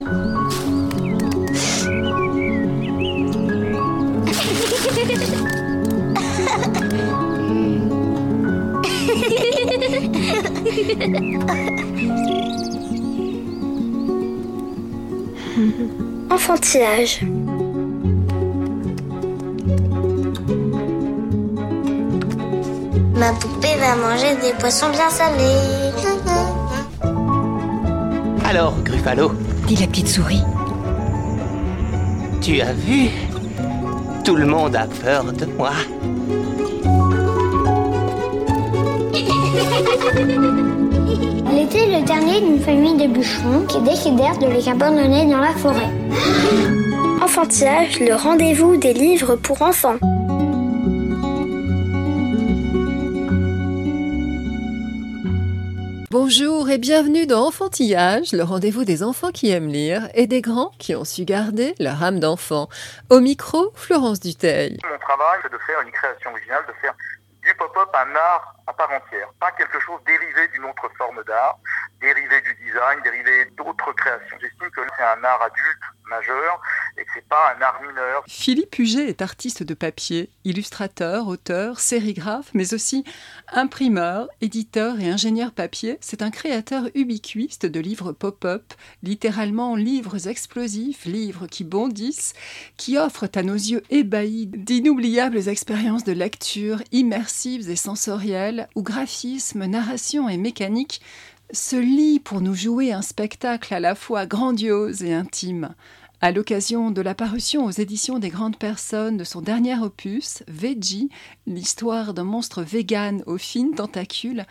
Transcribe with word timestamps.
Enfantillage. 16.30 17.22
Ma 23.14 23.32
poupée 23.32 23.74
va 23.80 23.96
manger 23.96 24.36
des 24.42 24.52
poissons 24.60 24.90
bien 24.90 25.10
salés. 25.10 25.92
Alors, 28.44 28.74
Gruffalo, 28.84 29.32
dit 29.68 29.76
la 29.76 29.86
petite 29.86 30.08
souris. 30.08 30.42
tu 32.40 32.58
as 32.62 32.72
vu? 32.72 33.10
Tout 34.24 34.34
le 34.34 34.46
monde 34.46 34.74
a 34.74 34.86
peur 34.86 35.24
de 35.24 35.44
moi. 35.44 35.72
Il 41.50 41.58
était 41.58 41.86
le 41.86 42.02
dernier 42.06 42.40
d'une 42.40 42.60
famille 42.60 42.96
de 42.96 43.12
bûcherons 43.12 43.66
qui 43.68 43.80
décidèrent 43.82 44.38
de 44.38 44.46
les 44.46 44.66
abandonner 44.70 45.26
dans 45.26 45.40
la 45.40 45.52
forêt. 45.52 45.92
Enfantillage, 47.22 48.00
le 48.00 48.14
rendez-vous 48.14 48.78
des 48.78 48.94
livres 48.94 49.36
pour 49.36 49.60
enfants. 49.60 49.98
Bonjour 56.28 56.68
et 56.68 56.76
bienvenue 56.76 57.26
dans 57.26 57.46
Enfantillage, 57.46 58.32
le 58.32 58.42
rendez-vous 58.42 58.84
des 58.84 59.02
enfants 59.02 59.30
qui 59.30 59.50
aiment 59.50 59.68
lire 59.68 60.10
et 60.12 60.26
des 60.26 60.42
grands 60.42 60.72
qui 60.78 60.94
ont 60.94 61.06
su 61.06 61.24
garder 61.24 61.74
leur 61.80 62.02
âme 62.02 62.20
d'enfant. 62.20 62.68
Au 63.08 63.20
micro, 63.20 63.72
Florence 63.74 64.20
Duteil. 64.20 64.76
Mon 64.84 64.98
travail, 64.98 65.40
c'est 65.42 65.50
de 65.50 65.56
faire 65.56 65.80
une 65.80 65.90
création 65.90 66.30
originale, 66.30 66.62
de 66.68 66.74
faire 66.82 66.94
du 67.40 67.54
pop-up 67.54 67.88
un 67.94 68.14
art 68.14 68.54
à 68.66 68.74
part 68.74 68.90
entière, 68.90 69.32
pas 69.40 69.52
quelque 69.52 69.80
chose 69.80 70.00
dérivé 70.06 70.48
d'une 70.48 70.66
autre 70.66 70.90
forme 70.98 71.24
d'art, 71.26 71.58
dérivé 72.00 72.40
du 72.42 72.64
design, 72.64 73.00
dérivé 73.02 73.46
d'autres 73.56 73.92
créations. 73.92 74.36
J'estime 74.40 74.70
que 74.70 74.80
c'est 74.96 75.04
un 75.04 75.24
art 75.24 75.42
adulte 75.42 75.82
majeur 76.08 76.60
et 76.96 77.04
que 77.04 77.10
c'est 77.14 77.28
pas 77.28 77.54
un 77.56 77.62
art 77.62 77.80
mineur. 77.82 78.22
Philippe 78.26 78.78
Huget 78.78 79.08
est 79.08 79.22
artiste 79.22 79.62
de 79.62 79.74
papier, 79.74 80.30
illustrateur, 80.44 81.28
auteur, 81.28 81.80
sérigraphe, 81.80 82.50
mais 82.54 82.74
aussi 82.74 83.04
imprimeur, 83.52 84.28
éditeur 84.40 85.00
et 85.00 85.10
ingénieur 85.10 85.52
papier. 85.52 85.98
C'est 86.00 86.22
un 86.22 86.30
créateur 86.30 86.84
ubiquiste 86.94 87.66
de 87.66 87.80
livres 87.80 88.12
pop-up, 88.12 88.72
littéralement 89.02 89.76
livres 89.76 90.28
explosifs, 90.28 91.04
livres 91.04 91.46
qui 91.46 91.64
bondissent, 91.64 92.34
qui 92.76 92.96
offrent 92.98 93.28
à 93.34 93.42
nos 93.42 93.54
yeux 93.54 93.82
ébahis 93.90 94.46
d'inoubliables 94.46 95.48
expériences 95.48 96.04
de 96.04 96.12
lecture 96.12 96.82
immersives 96.92 97.68
et 97.68 97.76
sensorielles, 97.76 98.68
où 98.74 98.82
graphisme, 98.82 99.64
narration 99.66 100.28
et 100.28 100.36
mécanique 100.36 101.00
se 101.52 101.76
lient 101.76 102.20
pour 102.20 102.40
nous 102.40 102.54
jouer 102.54 102.92
un 102.92 103.02
spectacle 103.02 103.72
à 103.72 103.80
la 103.80 103.94
fois 103.94 104.26
grandiose 104.26 105.02
et 105.02 105.14
intime. 105.14 105.74
À 106.20 106.32
l'occasion 106.32 106.90
de 106.90 107.00
la 107.00 107.14
parution 107.14 107.64
aux 107.64 107.70
éditions 107.70 108.18
des 108.18 108.28
grandes 108.28 108.58
personnes 108.58 109.16
de 109.16 109.22
son 109.22 109.40
dernier 109.40 109.78
opus, 109.78 110.42
Veggie, 110.48 111.10
l'histoire 111.46 112.12
d'un 112.12 112.24
monstre 112.24 112.62
vegan 112.62 113.22
aux 113.26 113.38
fines 113.38 113.74
tentacules, 113.76 114.44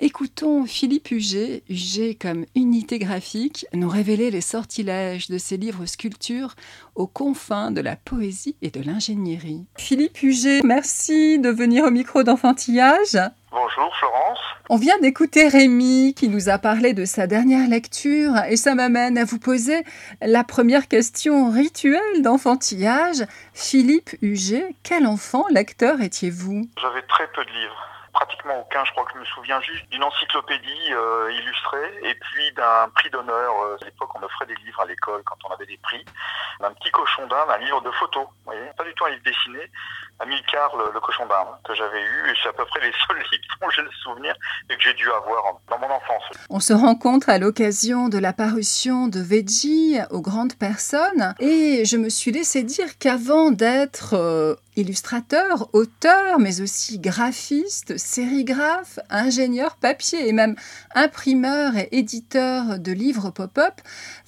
écoutons 0.00 0.66
Philippe 0.66 1.10
Huget, 1.10 1.62
Huget 1.68 2.14
comme 2.14 2.44
unité 2.54 2.98
graphique, 2.98 3.66
nous 3.72 3.88
révéler 3.88 4.30
les 4.30 4.40
sortilèges 4.40 5.28
de 5.28 5.38
ses 5.38 5.56
livres 5.56 5.86
sculptures 5.86 6.54
aux 6.94 7.06
confins 7.06 7.70
de 7.70 7.80
la 7.80 7.96
poésie 7.96 8.56
et 8.62 8.70
de 8.70 8.82
l'ingénierie. 8.82 9.64
Philippe 9.76 10.22
Huget, 10.22 10.62
merci 10.62 11.38
de 11.38 11.50
venir 11.50 11.84
au 11.84 11.90
micro 11.90 12.22
d'enfantillage. 12.22 13.18
Bonjour 13.50 13.90
Florence. 13.98 14.38
On 14.70 14.76
vient 14.76 14.98
d'écouter 14.98 15.48
Rémi 15.48 16.14
qui 16.14 16.28
nous 16.28 16.48
a 16.48 16.58
parlé 16.58 16.92
de 16.92 17.04
sa 17.04 17.26
dernière 17.26 17.68
lecture 17.68 18.34
et 18.48 18.56
ça 18.56 18.74
m'amène 18.74 19.16
à 19.16 19.24
vous 19.24 19.38
poser 19.38 19.82
la 20.20 20.44
première 20.44 20.88
question 20.88 21.50
rituelle 21.50 22.22
d'enfantillage. 22.22 23.24
Philippe 23.54 24.10
Huget, 24.20 24.74
quel 24.82 25.06
enfant 25.06 25.46
lecteur 25.50 26.02
étiez-vous? 26.02 26.68
J'avais 26.80 27.02
très 27.08 27.26
peu 27.34 27.44
de 27.44 27.50
livres. 27.50 27.97
Pratiquement 28.18 28.58
aucun, 28.58 28.84
je 28.84 28.90
crois 28.90 29.04
que 29.04 29.12
je 29.14 29.20
me 29.20 29.24
souviens 29.26 29.60
juste 29.60 29.88
d'une 29.90 30.02
encyclopédie 30.02 30.90
euh, 30.90 31.30
illustrée 31.30 32.00
et 32.02 32.14
puis 32.16 32.52
d'un 32.54 32.88
prix 32.96 33.10
d'honneur. 33.10 33.54
Euh, 33.62 33.76
à 33.80 33.84
l'époque, 33.84 34.10
on 34.16 34.24
offrait 34.24 34.46
des 34.46 34.56
livres 34.56 34.80
à 34.80 34.86
l'école 34.86 35.22
quand 35.24 35.36
on 35.48 35.54
avait 35.54 35.66
des 35.66 35.78
prix. 35.78 36.04
Un 36.60 36.72
petit 36.72 36.90
cochon 36.90 37.28
d'Inde, 37.28 37.48
un 37.48 37.58
livre 37.58 37.80
de 37.80 37.92
photos. 37.92 38.24
Vous 38.24 38.52
voyez 38.52 38.66
Pas 38.76 38.82
du 38.82 38.92
tout 38.94 39.04
un 39.04 39.10
livre 39.10 39.22
dessiné. 39.22 39.70
Amilcar, 40.18 40.74
le, 40.76 40.90
le 40.92 40.98
cochon 40.98 41.26
d'Inde, 41.26 41.46
que 41.64 41.76
j'avais 41.76 42.02
eu. 42.02 42.30
Et 42.30 42.34
c'est 42.42 42.48
à 42.48 42.52
peu 42.54 42.64
près 42.64 42.80
les 42.80 42.92
seuls 43.06 43.22
livres 43.30 43.54
dont 43.60 43.70
j'ai 43.70 43.82
le 43.82 43.92
souvenir 44.02 44.34
et 44.68 44.76
que 44.76 44.82
j'ai 44.82 44.94
dû 44.94 45.08
avoir 45.12 45.44
dans 45.70 45.78
mon 45.78 45.86
enfance. 45.88 46.24
On 46.50 46.58
se 46.58 46.72
rencontre 46.72 47.28
à 47.28 47.38
l'occasion 47.38 48.08
de 48.08 48.18
la 48.18 48.32
parution 48.32 49.06
de 49.06 49.20
Veggie 49.20 49.98
aux 50.10 50.22
grandes 50.22 50.58
personnes 50.58 51.34
et 51.38 51.84
je 51.84 51.96
me 51.96 52.08
suis 52.08 52.32
laissé 52.32 52.64
dire 52.64 52.98
qu'avant 52.98 53.52
d'être 53.52 54.14
euh, 54.14 54.56
illustrateur, 54.78 55.68
auteur, 55.72 56.38
mais 56.38 56.60
aussi 56.60 56.98
graphiste, 56.98 57.98
sérigraphe, 57.98 58.98
ingénieur 59.10 59.76
papier 59.76 60.28
et 60.28 60.32
même 60.32 60.56
imprimeur 60.94 61.76
et 61.76 61.88
éditeur 61.92 62.78
de 62.78 62.92
livres 62.92 63.30
pop-up, 63.30 63.74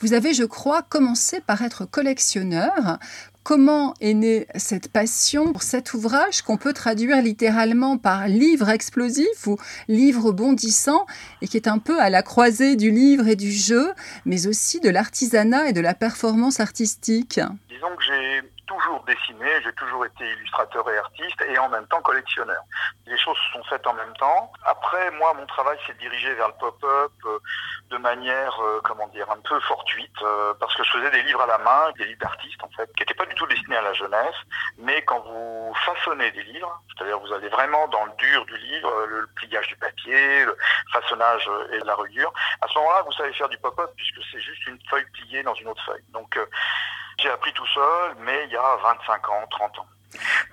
vous 0.00 0.12
avez, 0.12 0.34
je 0.34 0.44
crois, 0.44 0.83
commencé 0.83 1.41
par 1.41 1.62
être 1.62 1.84
collectionneur. 1.84 2.99
Comment 3.43 3.94
est 4.00 4.12
née 4.12 4.47
cette 4.55 4.88
passion 4.88 5.53
pour 5.53 5.62
cet 5.62 5.94
ouvrage 5.94 6.43
qu'on 6.43 6.59
peut 6.59 6.75
traduire 6.75 7.22
littéralement 7.22 7.97
par 7.97 8.28
livre 8.28 8.69
explosif 8.69 9.47
ou 9.47 9.56
livre 9.88 10.31
bondissant 10.31 11.06
et 11.41 11.49
qui 11.49 11.56
est 11.56 11.67
un 11.67 11.78
peu 11.78 11.99
à 12.00 12.11
la 12.11 12.22
croisée 12.22 12.77
du 12.77 12.91
livre 12.91 13.28
et 13.28 13.37
du 13.37 13.50
jeu, 13.50 13.93
mais 14.27 14.47
aussi 14.47 14.78
de 14.81 14.91
l'artisanat 14.91 15.71
et 15.71 15.72
de 15.72 15.81
la 15.81 15.94
performance 15.94 16.61
artistique? 16.61 17.41
Disons 17.71 17.97
que 17.97 18.05
j'ai 18.06 18.43
toujours 18.70 19.03
dessiné, 19.04 19.48
j'ai 19.64 19.72
toujours 19.72 20.06
été 20.06 20.25
illustrateur 20.25 20.88
et 20.88 20.98
artiste 20.98 21.42
et 21.42 21.58
en 21.58 21.69
même 21.69 21.86
temps 21.88 22.00
collectionneur. 22.03 22.62
Les 23.06 23.19
choses 23.19 23.36
se 23.36 23.53
sont 23.53 23.64
faites 23.64 23.84
en 23.86 23.94
même 23.94 24.12
temps. 24.16 24.53
Après, 24.64 25.10
moi, 25.12 25.34
mon 25.34 25.47
travail 25.47 25.76
s'est 25.86 25.94
dirigé 25.94 26.32
vers 26.34 26.48
le 26.48 26.54
pop-up 26.54 27.12
euh, 27.25 27.38
de 27.91 27.97
manière, 27.97 28.54
euh, 28.62 28.81
comment 28.84 29.08
dire, 29.08 29.28
un 29.31 29.41
peu 29.41 29.58
fortuite, 29.60 30.22
euh, 30.22 30.54
parce 30.60 30.75
que 30.76 30.84
je 30.84 30.91
faisais 30.91 31.10
des 31.10 31.22
livres 31.22 31.41
à 31.41 31.47
la 31.47 31.58
main, 31.58 31.91
des 31.98 32.04
livres 32.04 32.20
d'artistes 32.20 32.62
en 32.62 32.69
fait, 32.76 32.88
qui 32.94 33.03
n'étaient 33.03 33.14
pas 33.14 33.26
du 33.26 33.34
tout 33.34 33.47
destinés 33.47 33.76
à 33.76 33.82
la 33.82 33.92
jeunesse, 33.92 34.36
mais 34.78 35.02
quand 35.02 35.20
vous 35.20 35.75
façonnez 35.84 36.31
des 36.31 36.44
livres, 36.44 36.81
c'est-à-dire 36.94 37.19
vous 37.19 37.32
allez 37.32 37.48
vraiment 37.48 37.88
dans 37.88 38.04
le 38.04 38.12
dur 38.19 38.47
du 38.47 38.56
livre, 38.56 39.06
le 39.06 39.26
pliage 39.34 39.66
du 39.66 39.76
papier, 39.76 40.44
le 40.44 40.56
façonnage 40.92 41.50
et 41.72 41.81
la 41.81 41.97
reliure, 41.97 42.32
à 42.60 42.69
ce 42.69 42.78
moment-là, 42.78 43.02
vous 43.02 43.12
savez 43.12 43.32
faire 43.32 43.48
du 43.48 43.58
pop-up 43.58 43.91
puisque 43.97 44.20
c'est 44.31 44.41
juste 44.41 44.64
une 44.69 44.78
feuille 44.88 45.06
pliée 45.12 45.42
dans 45.42 45.54
une 45.54 45.69
autre 45.69 45.82
feuille. 45.84 46.04
Donc, 46.10 46.38
j'ai 47.20 47.31
appris 47.31 47.53
tout 47.53 47.66
seul, 47.66 48.14
mais 48.20 48.44
il 48.47 48.53
y 48.53 48.56
a 48.56 48.76
25 48.82 49.28
ans, 49.28 49.47
30 49.50 49.78
ans. 49.81 49.86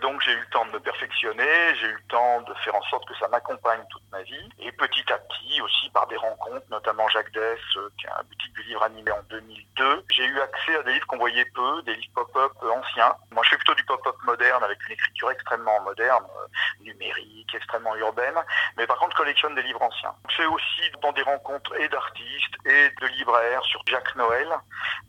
Donc 0.02 0.22
j'ai 0.22 0.32
eu 0.32 0.40
le 0.40 0.46
temps 0.48 0.66
de 0.66 0.72
me 0.72 0.80
perfectionner, 0.80 1.76
j'ai 1.80 1.88
eu 1.88 1.94
le 1.94 2.08
temps 2.08 2.42
de 2.42 2.54
faire 2.64 2.76
en 2.76 2.82
sorte 2.84 3.08
que 3.08 3.16
ça 3.18 3.28
m'accompagne 3.30 3.82
toute 3.90 4.04
ma 4.12 4.22
vie. 4.22 4.50
Et 4.60 4.72
petit 4.72 5.12
à 5.12 5.18
petit 5.18 5.62
aussi 5.62 5.90
par 5.90 6.06
des 6.08 6.18
rencontres, 6.18 6.66
notamment 6.70 7.08
Jacques 7.10 7.32
Dess, 7.32 7.60
euh, 7.78 7.90
qui 8.00 8.06
a 8.08 8.20
un 8.20 8.24
boutique 8.24 8.54
du 8.54 8.64
livre 8.64 8.84
animé 8.84 9.12
en 9.12 9.24
2002. 9.30 10.06
J'ai 10.12 10.26
eu 10.26 10.40
accès 10.40 10.76
à 10.76 10.84
des 10.84 10.94
livres 10.94 11.08
qu'on 11.08 11.18
voyait 11.18 11.46
peu, 11.46 11.82
des 11.84 11.96
livres 11.96 12.14
pop-up 12.14 12.52
euh, 12.64 12.72
anciens. 12.72 13.16
Moi 13.32 13.44
je 13.44 13.50
fais 13.50 13.58
plutôt 13.58 13.74
du 13.74 13.84
pop-up 13.86 14.16
moderne 14.24 14.64
avec 14.64 14.78
une 14.86 14.94
écriture 14.94 15.32
extrêmement 15.32 15.82
moderne, 15.82 16.26
euh, 16.42 16.84
numérique, 16.84 17.56
extrêmement 17.56 17.96
urbaine. 17.96 18.36
Mais 18.78 18.86
par 18.86 19.00
contre 19.00 19.18
collectionne 19.18 19.56
des 19.56 19.64
livres 19.64 19.82
anciens. 19.82 20.14
C'est 20.36 20.46
aussi 20.46 20.92
dans 21.02 21.12
des 21.14 21.24
rencontres 21.24 21.74
et 21.80 21.90
d'artistes 21.90 22.56
et 22.66 22.90
de 23.02 23.08
libraires 23.08 23.64
sur 23.64 23.82
Jacques 23.88 24.16
Noël, 24.16 24.48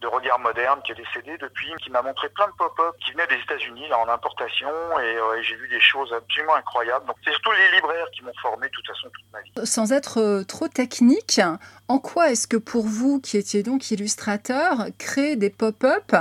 de 0.01 0.07
Regard 0.07 0.39
Moderne, 0.39 0.81
qui 0.83 0.93
est 0.93 0.95
décédé 0.95 1.37
depuis, 1.37 1.75
qui 1.83 1.91
m'a 1.91 2.01
montré 2.01 2.31
plein 2.31 2.47
de 2.47 2.53
pop-up 2.53 2.95
qui 3.05 3.13
venaient 3.13 3.27
des 3.27 3.41
États-Unis 3.43 3.89
là 3.89 3.99
en 3.99 4.09
importation 4.09 4.69
et, 5.01 5.17
euh, 5.17 5.39
et 5.39 5.43
j'ai 5.43 5.57
vu 5.57 5.69
des 5.69 5.81
choses 5.81 6.13
absolument 6.13 6.55
incroyables. 6.55 7.07
Donc 7.07 7.17
c'est 7.25 7.31
surtout 7.31 7.51
les 7.53 7.77
libraires 7.77 8.07
qui 8.13 8.23
m'ont 8.23 8.33
formé 8.41 8.67
de 8.69 8.73
toute 8.73 8.87
façon 8.87 9.09
toute 9.09 9.33
ma 9.33 9.41
vie. 9.41 9.67
Sans 9.67 9.93
être 9.93 10.19
euh, 10.21 10.45
trop 10.45 10.69
technique, 10.69 11.41
en 11.89 11.99
quoi 11.99 12.31
est-ce 12.31 12.47
que 12.47 12.57
pour 12.57 12.87
vous, 12.87 13.21
qui 13.21 13.37
étiez 13.37 13.63
donc 13.63 13.91
illustrateur, 13.91 14.87
créer 14.99 15.37
des 15.37 15.51
pop-up 15.51 16.15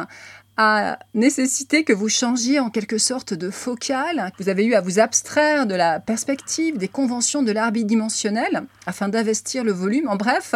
a 0.58 0.98
nécessité 1.14 1.84
que 1.84 1.94
vous 1.94 2.10
changiez 2.10 2.60
en 2.60 2.70
quelque 2.70 2.98
sorte 2.98 3.34
de 3.34 3.52
focale, 3.52 4.32
vous 4.40 4.50
avez 4.50 4.66
eu 4.66 4.74
à 4.74 4.82
vous 4.82 5.00
abstraire 5.00 5.68
de 5.68 5.76
la 5.76 6.00
perspective 6.00 6.78
des 6.78 6.88
conventions 6.88 7.44
de 7.44 7.52
l'art 7.52 7.72
bidimensionnel 7.72 8.64
afin 8.86 9.08
d'investir 9.08 9.64
le 9.64 9.72
volume. 9.72 10.08
En 10.10 10.16
bref, 10.16 10.56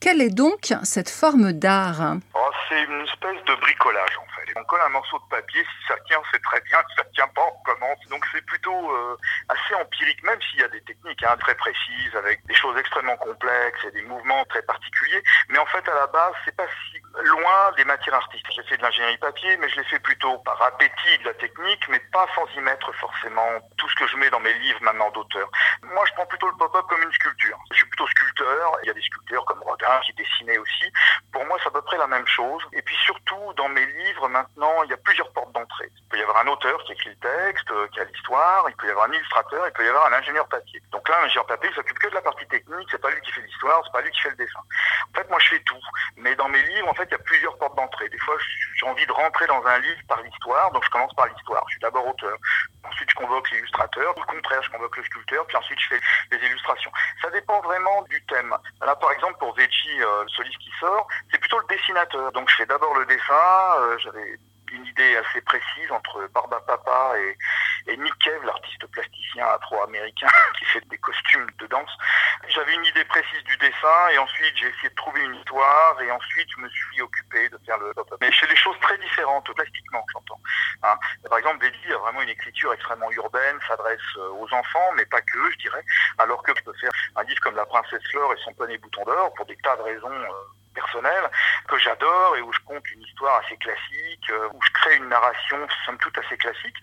quelle 0.00 0.20
est 0.20 0.34
donc 0.34 0.74
cette 0.82 1.10
forme 1.10 1.52
d'art? 1.52 2.16
Oh, 2.34 2.50
c'est 2.68 2.82
une 2.82 3.02
espèce 3.02 3.44
de 3.46 3.54
bricolage 3.60 4.18
en 4.20 4.26
fait. 4.34 4.52
On 4.58 4.64
colle 4.64 4.80
un 4.86 4.90
morceau 4.90 5.18
de 5.18 5.28
papier, 5.30 5.60
si 5.62 5.86
ça 5.86 5.94
tient, 6.06 6.20
c'est 6.32 6.42
très 6.42 6.60
bien, 6.62 6.78
si 6.90 6.96
ça 6.96 7.04
tient 7.14 7.28
pas, 7.28 7.42
on 7.42 7.62
commence. 7.64 7.98
Donc 8.10 8.24
c'est 8.32 8.44
plutôt 8.46 8.90
euh, 8.90 9.16
assez 9.48 9.74
empirique, 9.74 10.22
même 10.24 10.38
s'il 10.50 10.60
y 10.60 10.64
a 10.64 10.68
des 10.68 10.80
techniques 10.82 11.22
hein, 11.22 11.36
très 11.38 11.54
précises, 11.54 12.14
avec 12.16 12.44
des 12.46 12.54
choses 12.54 12.76
extrêmement 12.78 13.16
complexes 13.18 13.84
et 13.86 13.92
des 13.92 14.02
mouvements 14.02 14.44
très 14.46 14.62
particuliers. 14.62 15.22
Mais 15.50 15.58
en 15.58 15.66
fait, 15.66 15.86
à 15.88 15.94
la 15.94 16.06
base, 16.06 16.32
c'est 16.44 16.56
pas 16.56 16.66
si 16.90 17.00
loin 17.26 17.72
des 17.76 17.84
matières 17.84 18.14
artistiques. 18.14 18.54
J'ai 18.54 18.62
fait 18.64 18.76
de 18.76 18.82
l'ingénierie 18.82 19.18
papier, 19.18 19.56
mais 19.58 19.68
je 19.68 19.76
l'ai 19.76 19.84
fait 19.84 19.98
plutôt 19.98 20.38
par 20.38 20.60
appétit 20.62 21.18
de 21.20 21.24
la 21.24 21.34
technique, 21.34 21.88
mais 21.88 21.98
pas 22.12 22.26
sans 22.34 22.46
y 22.56 22.60
mettre 22.60 22.92
forcément 22.94 23.48
tout 23.76 23.88
ce 23.88 23.94
que 23.96 24.06
je 24.06 24.16
mets 24.16 24.30
dans 24.30 24.40
mes 24.40 24.54
livres 24.54 24.82
maintenant 24.82 25.10
d'auteur. 25.10 25.48
Moi, 25.82 26.04
je 26.06 26.12
prends 26.14 26.26
plutôt 26.26 26.48
le 26.48 26.56
pop-up 26.56 26.84
comme 26.88 27.02
une 27.02 27.12
sculpture. 27.12 27.58
Je 27.70 27.76
suis 27.76 27.86
plutôt 27.86 28.06
sculpteur. 28.06 28.78
Il 28.82 28.86
y 28.86 28.90
a 28.90 28.94
des 28.94 29.02
sculpteurs 29.02 29.44
comme 29.44 29.62
Rodin 29.62 30.00
qui 30.04 30.12
dessinaient 30.14 30.58
aussi. 30.58 30.92
Pour 31.32 31.44
moi, 31.46 31.58
c'est 31.62 31.68
à 31.68 31.72
peu 31.72 31.82
près 31.82 31.98
la 31.98 32.06
même 32.06 32.26
chose. 32.26 32.62
Et 32.72 32.82
puis 32.82 32.96
surtout, 33.04 33.52
dans 33.56 33.68
mes 33.68 33.86
livres, 33.86 34.28
maintenant, 34.28 34.82
il 34.84 34.90
y 34.90 34.94
a 34.94 34.98
plusieurs 34.98 35.32
portes 35.32 35.52
d'entrée. 35.52 35.90
Il 35.96 36.08
peut 36.08 36.18
y 36.18 36.22
un 36.40 36.46
auteur 36.48 36.82
qui 36.84 36.92
écrit 36.92 37.10
le 37.10 37.16
texte, 37.16 37.70
euh, 37.70 37.86
qui 37.88 38.00
a 38.00 38.04
l'histoire. 38.04 38.66
Il 38.68 38.76
peut 38.76 38.86
y 38.86 38.90
avoir 38.90 39.06
un 39.08 39.12
illustrateur. 39.12 39.66
Il 39.66 39.72
peut 39.72 39.84
y 39.84 39.88
avoir 39.88 40.06
un 40.06 40.12
ingénieur 40.12 40.46
papier. 40.48 40.82
Donc 40.92 41.08
là, 41.08 41.20
l'ingénieur 41.22 41.46
papier, 41.46 41.70
il 41.70 41.74
s'occupe 41.74 41.98
que 41.98 42.08
de 42.08 42.14
la 42.14 42.22
partie 42.22 42.46
technique. 42.46 42.88
C'est 42.90 43.00
pas 43.00 43.10
lui 43.10 43.20
qui 43.22 43.32
fait 43.32 43.42
l'histoire. 43.42 43.82
C'est 43.84 43.92
pas 43.92 44.00
lui 44.02 44.10
qui 44.10 44.20
fait 44.20 44.30
le 44.30 44.36
dessin. 44.36 44.60
En 44.60 45.18
fait, 45.18 45.28
moi, 45.30 45.38
je 45.40 45.48
fais 45.48 45.60
tout. 45.60 45.80
Mais 46.16 46.34
dans 46.36 46.48
mes 46.48 46.62
livres, 46.62 46.88
en 46.88 46.94
fait, 46.94 47.04
il 47.04 47.12
y 47.12 47.14
a 47.14 47.18
plusieurs 47.18 47.56
portes 47.58 47.76
d'entrée. 47.76 48.08
Des 48.08 48.18
fois, 48.18 48.36
j'ai 48.76 48.86
envie 48.86 49.06
de 49.06 49.12
rentrer 49.12 49.46
dans 49.46 49.64
un 49.64 49.78
livre 49.78 50.00
par 50.08 50.22
l'histoire. 50.22 50.70
Donc, 50.72 50.84
je 50.84 50.90
commence 50.90 51.14
par 51.14 51.26
l'histoire. 51.26 51.64
Je 51.68 51.72
suis 51.72 51.80
d'abord 51.80 52.06
auteur. 52.06 52.36
Ensuite, 52.84 53.10
je 53.10 53.16
convoque 53.16 53.50
l'illustrateur. 53.50 54.16
Au 54.16 54.24
contraire, 54.24 54.62
je 54.62 54.70
convoque 54.70 54.96
le 54.96 55.04
sculpteur. 55.04 55.46
Puis 55.46 55.56
ensuite, 55.56 55.78
je 55.80 55.88
fais 55.88 56.00
les 56.32 56.46
illustrations. 56.46 56.90
Ça 57.22 57.30
dépend 57.30 57.60
vraiment 57.60 58.02
du 58.02 58.22
thème. 58.26 58.54
Là, 58.80 58.94
par 58.96 59.12
exemple, 59.12 59.36
pour 59.38 59.54
Veggie, 59.54 60.02
euh, 60.02 60.24
ce 60.28 60.42
livre 60.42 60.58
qui 60.58 60.70
sort, 60.80 61.06
c'est 61.30 61.38
plutôt 61.38 61.58
le 61.58 61.66
dessinateur. 61.66 62.32
Donc, 62.32 62.48
je 62.50 62.56
fais 62.56 62.66
d'abord 62.66 62.94
le 62.94 63.06
dessin. 63.06 63.74
Euh, 63.80 63.98
J'avais 63.98 64.38
une 64.72 64.86
idée 64.86 65.16
assez 65.16 65.40
précise 65.42 65.90
entre 65.90 66.26
Barba 66.34 66.60
Papa 66.66 67.14
et, 67.18 67.96
Nick 67.96 68.18
Cave, 68.18 68.44
l'artiste 68.44 68.86
plasticien 68.86 69.46
afro-américain 69.46 70.28
qui 70.58 70.64
fait 70.66 70.86
des 70.88 70.98
costumes 70.98 71.46
de 71.58 71.66
danse. 71.66 71.90
J'avais 72.48 72.74
une 72.74 72.84
idée 72.84 73.04
précise 73.04 73.42
du 73.44 73.56
dessin 73.58 74.08
et 74.12 74.18
ensuite 74.18 74.56
j'ai 74.56 74.68
essayé 74.68 74.88
de 74.88 74.94
trouver 74.94 75.22
une 75.22 75.34
histoire 75.36 76.00
et 76.00 76.10
ensuite 76.10 76.48
je 76.56 76.62
me 76.62 76.68
suis 76.68 77.00
occupé 77.00 77.48
de 77.48 77.58
faire 77.64 77.78
le. 77.78 77.92
Mais 78.20 78.30
fais 78.32 78.46
des 78.46 78.56
choses 78.56 78.78
très 78.80 78.98
différentes, 78.98 79.52
plastiquement, 79.54 80.04
j'entends. 80.12 80.40
Hein. 80.82 80.98
Par 81.28 81.38
exemple, 81.38 81.58
Betty 81.58 81.92
a 81.92 81.98
vraiment 81.98 82.22
une 82.22 82.28
écriture 82.28 82.72
extrêmement 82.72 83.10
urbaine, 83.12 83.58
s'adresse 83.68 84.00
euh, 84.18 84.28
aux 84.30 84.52
enfants, 84.52 84.92
mais 84.96 85.06
pas 85.06 85.20
que, 85.20 85.50
je 85.52 85.58
dirais. 85.58 85.84
Alors 86.18 86.42
que 86.42 86.52
je 86.56 86.62
peux 86.64 86.74
faire 86.74 86.90
un 87.16 87.22
livre 87.24 87.40
comme 87.40 87.56
La 87.56 87.66
Princesse 87.66 88.02
Fleur 88.10 88.32
et 88.32 88.36
son 88.44 88.52
poney 88.54 88.78
bouton 88.78 89.04
d'or 89.04 89.32
pour 89.34 89.46
des 89.46 89.56
tas 89.56 89.76
de 89.76 89.82
raisons. 89.82 90.10
Euh, 90.10 90.56
personnelles 90.76 91.28
que 91.66 91.78
j'adore 91.78 92.36
et 92.36 92.42
où 92.42 92.52
je 92.52 92.60
compte 92.60 92.84
une 92.92 93.02
histoire 93.02 93.42
assez 93.42 93.56
classique, 93.56 94.05
où 94.52 94.62
je 94.62 94.70
crée 94.72 94.96
une 94.96 95.08
narration 95.08 95.56
somme 95.84 95.98
toute 95.98 96.16
assez 96.18 96.36
classique, 96.36 96.76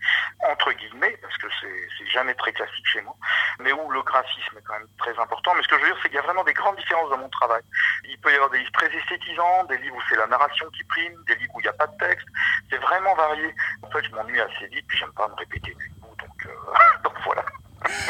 entre 0.49 0.71
guillemets, 0.73 1.17
parce 1.21 1.37
que 1.37 1.47
c'est 1.61 2.07
jamais 2.07 2.33
très 2.35 2.53
classique 2.53 2.85
chez 2.87 3.01
moi, 3.01 3.15
mais 3.59 3.71
où 3.71 3.91
le 3.91 4.01
graphisme 4.03 4.57
est 4.57 4.61
quand 4.61 4.73
même 4.73 4.87
très 4.97 5.17
important. 5.19 5.53
Mais 5.55 5.63
ce 5.63 5.67
que 5.67 5.77
je 5.77 5.81
veux 5.81 5.87
dire, 5.87 5.97
c'est 6.01 6.09
qu'il 6.09 6.15
y 6.15 6.19
a 6.19 6.23
vraiment 6.23 6.43
des 6.43 6.53
grandes 6.53 6.77
différences 6.77 7.09
dans 7.09 7.17
mon 7.17 7.29
travail. 7.29 7.61
Il 8.05 8.19
peut 8.19 8.31
y 8.31 8.35
avoir 8.35 8.49
des 8.49 8.59
livres 8.59 8.71
très 8.73 8.93
esthétisants, 8.93 9.63
des 9.65 9.77
livres 9.77 9.95
où 9.95 10.01
c'est 10.09 10.17
la 10.17 10.27
narration 10.27 10.69
qui 10.71 10.83
prime, 10.85 11.23
des 11.27 11.35
livres 11.35 11.53
où 11.55 11.59
il 11.59 11.63
n'y 11.63 11.69
a 11.69 11.73
pas 11.73 11.87
de 11.87 11.97
texte. 11.97 12.27
C'est 12.69 12.77
vraiment 12.77 13.15
varié. 13.15 13.53
En 13.81 13.89
fait, 13.89 14.03
je 14.03 14.11
m'ennuie 14.11 14.39
assez 14.39 14.67
vite, 14.67 14.85
puis 14.87 14.97
j'aime 14.97 15.13
pas 15.13 15.27
me 15.27 15.35
répéter 15.35 15.73
du 15.73 15.89
coup, 16.01 16.15
donc, 16.19 16.45
euh, 16.45 16.73
donc 17.03 17.13
voilà. 17.25 17.43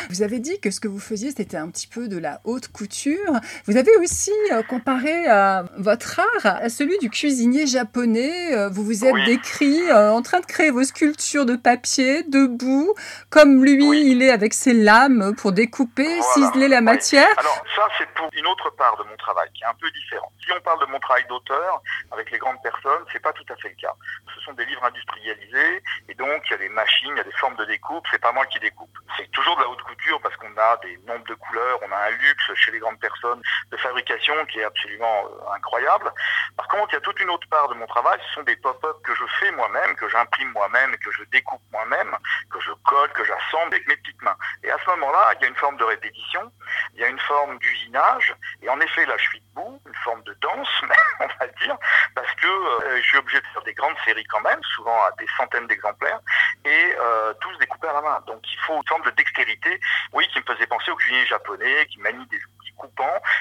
Vous 0.09 0.21
avez 0.21 0.39
dit 0.39 0.59
que 0.59 0.71
ce 0.71 0.79
que 0.79 0.87
vous 0.87 0.99
faisiez, 0.99 1.31
c'était 1.31 1.57
un 1.57 1.69
petit 1.69 1.87
peu 1.87 2.07
de 2.07 2.17
la 2.17 2.41
haute 2.43 2.67
couture. 2.69 3.33
Vous 3.65 3.77
avez 3.77 3.95
aussi 3.97 4.31
euh, 4.51 4.61
comparé 4.63 5.29
euh, 5.29 5.63
votre 5.77 6.19
art 6.19 6.57
à 6.61 6.69
celui 6.69 6.97
du 6.99 7.09
cuisinier 7.09 7.67
japonais. 7.67 8.53
Euh, 8.55 8.69
vous 8.69 8.83
vous 8.83 9.05
êtes 9.05 9.13
Oui. 9.13 9.25
décrit 9.25 9.81
euh, 9.91 10.11
en 10.11 10.21
train 10.21 10.39
de 10.39 10.45
créer 10.45 10.71
vos 10.71 10.83
sculptures 10.83 11.45
de 11.45 11.55
papier, 11.55 12.23
debout, 12.23 12.93
comme 13.29 13.63
lui, 13.63 13.87
Oui. 13.87 14.03
il 14.07 14.21
est 14.21 14.31
avec 14.31 14.53
ses 14.53 14.73
lames 14.73 15.33
pour 15.37 15.51
découper, 15.51 16.03
Voilà. 16.05 16.23
ciseler 16.51 16.67
la 16.67 16.77
Oui. 16.79 16.83
matière. 16.83 17.27
Alors 17.37 17.63
ça, 17.75 17.83
c'est 17.97 18.07
pour 18.15 18.29
une 18.33 18.45
autre 18.47 18.69
part 18.77 18.97
de 18.97 19.03
mon 19.09 19.15
travail 19.17 19.49
qui 19.53 19.63
est 19.63 19.67
un 19.67 19.75
peu 19.79 19.89
différente. 19.91 20.31
Si 20.43 20.51
on 20.51 20.61
parle 20.61 20.79
de 20.85 20.91
mon 20.91 20.99
travail 20.99 21.23
d'auteur 21.29 21.81
avec 22.11 22.29
les 22.31 22.37
grandes 22.37 22.61
personnes, 22.61 23.03
c'est 23.11 23.21
pas 23.21 23.33
tout 23.33 23.45
à 23.51 23.55
fait 23.57 23.69
le 23.69 23.75
cas. 23.81 23.93
Ce 24.35 24.41
sont 24.45 24.53
des 24.53 24.65
livres 24.65 24.83
industrialisés 24.83 25.81
et 26.09 26.13
donc 26.15 26.41
il 26.49 26.51
y 26.51 26.55
a 26.55 26.57
des 26.57 26.69
machines, 26.69 27.11
il 27.13 27.17
y 27.17 27.21
a 27.21 27.23
des 27.23 27.31
formes 27.39 27.55
de 27.55 27.65
découpe. 27.65 28.03
C'est 28.11 28.21
pas 28.21 28.31
moi 28.31 28.45
qui 28.47 28.59
découpe. 28.59 28.89
C'est 29.17 29.29
toujours 29.31 29.55
de 29.57 29.61
la 29.61 29.69
haute 29.73 29.81
couture 29.81 30.21
parce 30.21 30.35
qu'on 30.37 30.55
a 30.57 30.77
des 30.77 30.97
nombres 31.07 31.25
de 31.25 31.33
couleurs, 31.33 31.79
on 31.81 31.91
a 31.91 31.97
un 31.97 32.11
luxe 32.11 32.53
chez 32.55 32.71
les 32.71 32.79
grandes 32.79 32.99
personnes 32.99 33.41
de 33.71 33.77
fabrication 33.77 34.33
qui 34.45 34.59
est 34.59 34.63
absolument 34.63 35.25
euh, 35.25 35.55
incroyable. 35.55 36.11
Par 36.55 36.67
contre, 36.67 36.89
il 36.91 36.93
y 36.93 36.97
a 36.97 37.01
toute 37.01 37.19
une 37.19 37.29
autre 37.29 37.47
part 37.49 37.67
de 37.69 37.73
mon 37.73 37.87
travail. 37.87 38.19
Ce 38.27 38.33
sont 38.35 38.43
des 38.43 38.55
pop-up 38.57 38.97
que 39.03 39.13
je 39.15 39.23
fais 39.39 39.51
moi-même, 39.51 39.95
que 39.95 40.07
j'imprime 40.09 40.51
moi-même, 40.51 40.95
que 40.97 41.11
je 41.11 41.23
découpe 41.31 41.61
moi-même, 41.71 42.15
que 42.51 42.59
je 42.59 42.71
colle, 42.85 43.11
que 43.13 43.23
j'assemble 43.23 43.73
avec 43.73 43.87
mes 43.87 43.97
petites 43.97 44.21
mains. 44.21 44.37
Et 44.63 44.71
à 44.71 44.77
ce 44.83 44.89
moment-là, 44.91 45.33
il 45.35 45.41
y 45.41 45.45
a 45.45 45.47
une 45.47 45.55
forme 45.55 45.77
de 45.77 45.83
répétition, 45.83 46.51
il 46.93 47.01
y 47.01 47.03
a 47.03 47.07
une 47.07 47.19
forme 47.19 47.57
d'usinage. 47.57 48.35
Et 48.61 48.69
en 48.69 48.79
effet, 48.79 49.05
là, 49.05 49.15
je 49.17 49.23
suis 49.23 49.43
une 49.57 49.95
forme 50.03 50.23
de 50.23 50.35
danse, 50.41 50.69
on 51.19 51.27
va 51.27 51.47
dire, 51.61 51.77
parce 52.15 52.33
que 52.35 52.47
euh, 52.47 52.97
je 52.97 53.07
suis 53.07 53.17
obligé 53.17 53.39
de 53.39 53.45
faire 53.47 53.63
des 53.63 53.73
grandes 53.73 53.97
séries 54.05 54.25
quand 54.25 54.41
même, 54.41 54.61
souvent 54.75 55.03
à 55.03 55.11
des 55.19 55.27
centaines 55.37 55.67
d'exemplaires, 55.67 56.19
et 56.65 56.95
euh, 56.99 57.33
tous 57.39 57.57
découpés 57.59 57.87
à 57.87 57.93
la 57.93 58.01
main. 58.01 58.23
Donc 58.27 58.41
il 58.51 58.59
faut 58.59 58.75
une 58.75 58.87
forme 58.87 59.03
de 59.03 59.11
dextérité, 59.11 59.79
oui, 60.13 60.27
qui 60.29 60.39
me 60.39 60.45
faisait 60.45 60.67
penser 60.67 60.91
au 60.91 60.95
cuisinier 60.95 61.25
japonais, 61.25 61.85
qui 61.87 61.99
manie 61.99 62.25
des 62.27 62.39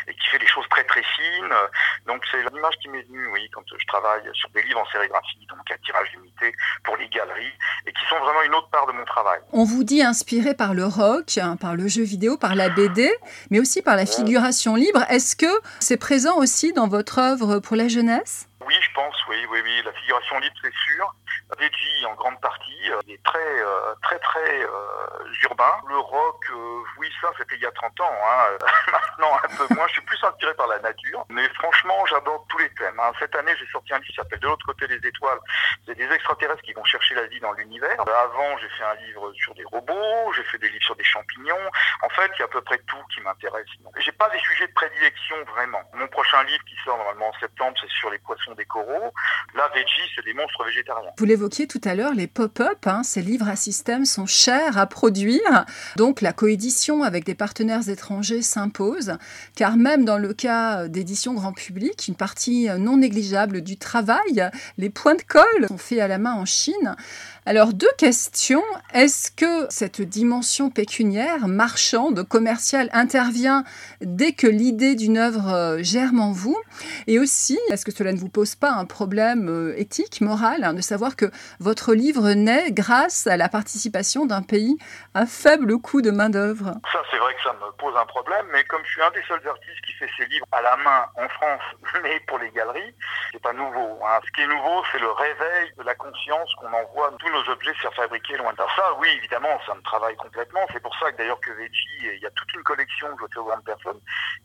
et 0.09 0.15
qui 0.15 0.27
fait 0.31 0.39
des 0.39 0.47
choses 0.47 0.67
très 0.71 0.85
très 0.85 1.03
fines. 1.03 1.55
Donc 2.06 2.23
c'est 2.31 2.43
l'image 2.50 2.75
qui 2.81 2.89
m'est 2.89 3.03
venue, 3.03 3.27
oui, 3.33 3.49
quand 3.53 3.62
je 3.67 3.87
travaille 3.87 4.23
sur 4.35 4.49
des 4.50 4.62
livres 4.62 4.81
en 4.81 4.87
sérigraphie, 4.87 5.47
donc 5.49 5.71
à 5.71 5.79
tirage 5.79 6.09
limité 6.15 6.53
pour 6.85 6.97
les 6.97 7.09
galeries, 7.09 7.53
et 7.87 7.93
qui 7.93 8.05
sont 8.09 8.19
vraiment 8.19 8.43
une 8.43 8.55
autre 8.55 8.71
part 8.71 8.87
de 8.87 8.93
mon 8.93 9.05
travail. 9.05 9.41
On 9.53 9.65
vous 9.65 9.85
dit 9.85 10.03
inspiré 10.03 10.55
par 10.55 10.75
le 10.75 10.85
rock, 10.85 11.39
hein, 11.39 11.56
par 11.56 11.75
le 11.75 11.89
jeu 11.89 12.03
vidéo, 12.03 12.37
par 12.37 12.55
la 12.55 12.69
BD, 12.69 13.12
mais 13.50 13.61
aussi 13.61 13.83
par 13.83 13.97
la 13.97 14.06
figuration 14.06 14.75
libre. 14.75 15.05
Est-ce 15.09 15.37
que 15.37 15.61
c'est 15.81 15.97
présent 15.97 16.37
aussi 16.37 16.73
dans 16.73 16.89
votre 16.89 17.19
œuvre 17.19 17.59
pour 17.59 17.77
la 17.77 17.89
jeunesse? 17.89 18.49
Oui, 18.67 18.75
je 18.81 18.94
pense, 18.94 19.15
oui, 19.29 19.37
oui, 19.50 19.61
oui. 19.65 19.83
La 19.85 19.93
figuration 19.93 20.39
libre, 20.39 20.55
c'est 20.62 20.73
sûr. 20.87 21.15
Veggie, 21.59 22.07
en 22.07 22.15
grande 22.15 22.41
partie, 22.41 22.91
euh, 22.91 23.01
est 23.09 23.23
très, 23.25 23.39
euh, 23.61 23.95
très, 24.03 24.19
très 24.19 24.63
euh, 24.63 24.69
urbain. 25.45 25.73
Le 25.89 25.99
rock, 25.99 26.45
euh, 26.51 26.83
oui, 26.99 27.11
ça, 27.21 27.31
c'était 27.39 27.57
il 27.57 27.63
y 27.63 27.67
a 27.67 27.71
30 27.73 28.01
ans. 28.01 28.11
Hein. 28.25 28.59
Maintenant, 28.93 29.37
un 29.43 29.57
peu 29.57 29.75
moins. 29.75 29.87
Je 29.89 29.93
suis 29.95 30.03
plus 30.03 30.19
inspiré 30.25 30.55
par 30.55 30.67
la 30.67 30.79
nature. 30.81 31.25
Mais 31.29 31.49
franchement, 31.55 32.05
j'aborde 32.07 32.43
tous 32.49 32.59
les 32.59 32.71
thèmes. 32.71 32.99
hein. 33.01 33.13
Cette 33.19 33.35
année, 33.37 33.53
j'ai 33.59 33.67
sorti 33.67 33.93
un 33.93 33.99
livre 33.99 34.09
qui 34.11 34.17
s'appelle 34.17 34.41
De 34.41 34.47
l'autre 34.49 34.67
côté 34.67 34.87
des 34.89 35.07
étoiles. 35.07 35.39
C'est 35.87 35.95
des 35.95 36.11
extraterrestres 36.11 36.63
qui 36.63 36.73
vont 36.73 36.85
chercher 36.85 37.15
la 37.15 37.27
vie 37.27 37.41
dans 37.41 37.53
l'univers. 37.53 38.01
Avant, 38.01 38.57
j'ai 38.59 38.69
fait 38.71 38.85
un 38.85 38.95
livre 39.07 39.33
sur 39.35 39.55
des 39.55 39.65
robots. 39.65 40.33
J'ai 40.37 40.45
fait 40.45 40.59
des 40.59 40.69
livres 40.71 40.85
sur 40.85 40.97
des 40.97 41.05
champignons. 41.05 41.71
En 42.03 42.09
fait, 42.11 42.31
il 42.37 42.39
y 42.41 42.43
a 42.43 42.47
à 42.47 42.49
peu 42.49 42.63
près 42.63 42.79
tout 42.87 43.03
qui 43.15 43.21
m'intéresse. 43.21 43.67
J'ai 43.99 44.13
pas 44.13 44.29
des 44.31 44.39
sujets 44.41 44.67
de 44.67 44.73
prédilection 44.73 45.37
vraiment. 45.55 45.83
Mon 45.95 46.09
prochain 46.09 46.43
livre 46.45 46.65
qui 46.65 46.77
sort 46.85 46.97
normalement 46.97 47.29
en 47.29 47.39
septembre, 47.41 47.77
c'est 47.81 47.91
sur 47.91 48.11
les 48.11 48.19
poissons 48.19 48.53
des 48.55 48.65
coraux. 48.65 49.13
Là, 49.55 49.69
Veggie, 49.75 50.11
c'est 50.15 50.25
des 50.25 50.35
monstres 50.35 50.65
végétariens. 50.65 51.11
L'évoquiez 51.43 51.67
tout 51.67 51.81
à 51.82 51.96
l'heure, 51.96 52.15
les 52.15 52.29
pop-up, 52.29 52.87
hein, 52.87 53.03
ces 53.03 53.20
livres 53.20 53.49
à 53.49 53.56
système 53.56 54.05
sont 54.05 54.27
chers 54.27 54.79
à 54.79 54.87
produire. 54.87 55.67
Donc 55.96 56.20
la 56.20 56.32
coédition 56.32 57.03
avec 57.03 57.27
des 57.27 57.34
partenaires 57.34 57.89
étrangers 57.89 58.43
s'impose, 58.43 59.15
car 59.56 59.77
même 59.77 60.05
dans 60.05 60.19
le 60.19 60.34
cas 60.34 60.87
d'édition 60.87 61.34
grand 61.34 61.53
public, 61.53 62.06
une 62.06 62.15
partie 62.15 62.69
non 62.79 62.99
négligeable 62.99 63.63
du 63.63 63.77
travail, 63.77 64.51
les 64.79 64.89
points 64.89 65.17
de 65.17 65.22
colle 65.22 65.67
sont 65.67 65.79
faits 65.79 65.99
à 65.99 66.06
la 66.06 66.19
main 66.19 66.34
en 66.34 66.44
Chine. 66.44 66.94
Alors 67.44 67.72
deux 67.72 67.91
questions. 67.99 68.63
Est-ce 68.94 69.32
que 69.32 69.67
cette 69.69 70.01
dimension 70.01 70.70
pécuniaire, 70.70 71.49
marchande, 71.49 72.22
commerciale 72.22 72.89
intervient 72.93 73.65
dès 74.01 74.32
que 74.32 74.46
l'idée 74.46 74.94
d'une 74.94 75.19
œuvre 75.19 75.53
euh, 75.53 75.79
germe 75.82 76.20
en 76.20 76.31
vous? 76.31 76.56
Et 77.08 77.19
aussi, 77.19 77.58
est-ce 77.70 77.84
que 77.84 77.91
cela 77.91 78.13
ne 78.13 78.19
vous 78.19 78.29
pose 78.29 78.55
pas 78.55 78.70
un 78.70 78.84
problème 78.84 79.49
euh, 79.49 79.75
éthique, 79.77 80.20
moral, 80.20 80.63
hein, 80.63 80.72
de 80.72 80.81
savoir 80.82 81.17
que 81.17 81.32
votre 81.58 81.94
livre 81.94 82.31
naît 82.31 82.70
grâce 82.70 83.27
à 83.27 83.37
la 83.37 83.49
participation 83.49 84.25
d'un 84.25 84.43
pays 84.43 84.77
à 85.15 85.27
faible 85.27 85.79
coût 85.79 86.01
de 86.01 86.13
main-d'œuvre? 86.13 86.75
Ça, 86.93 87.03
c'est 87.11 87.19
vrai 87.19 87.34
que 87.34 87.43
ça 87.43 87.55
me 87.55 87.72
pose 87.72 87.94
un 87.96 88.06
problème, 88.06 88.46
mais 88.53 88.63
comme 88.65 88.82
je 88.84 88.91
suis 88.93 89.03
un 89.03 89.11
des 89.11 89.22
seuls 89.27 89.49
artistes 89.49 89.81
qui 89.84 89.93
fait 89.94 90.11
ses 90.17 90.27
livres 90.27 90.46
à 90.53 90.63
la 90.63 90.77
main 90.77 91.06
en 91.17 91.29
France, 91.29 91.63
mais 92.05 92.20
pour 92.29 92.39
les 92.39 92.51
galeries, 92.51 92.94
c'est 93.32 93.43
pas 93.43 93.53
nouveau. 93.53 93.99
hein. 94.06 94.20
Ce 94.25 94.31
qui 94.31 94.43
est 94.43 94.46
nouveau, 94.46 94.84
c'est 94.93 95.01
le 95.01 95.11
réveil 95.11 95.72
de 95.77 95.82
la 95.82 95.96
conscience 95.96 96.49
qu'on 96.61 96.69
envoie 96.72 97.11
tous 97.19 97.31
nos 97.32 97.48
objets 97.51 97.72
se 97.74 97.81
faire 97.81 97.94
fabriquer 97.94 98.36
loin 98.36 98.53
de. 98.53 98.58
Ça, 98.77 98.94
oui, 98.98 99.08
évidemment, 99.17 99.60
ça 99.67 99.74
me 99.74 99.82
travaille 99.82 100.17
complètement. 100.17 100.60
C'est 100.72 100.82
pour 100.82 100.96
ça 100.98 101.10
que 101.10 101.19
d'ailleurs 101.19 101.41
que 101.41 101.51
Veggie, 101.53 101.89
il 102.15 102.20
y 102.20 102.27
a 102.27 102.31
toute 102.31 102.53
une 102.55 102.62
collection 102.62 103.08
aux 103.08 103.44
grandes 103.44 103.65
personnes 103.65 104.01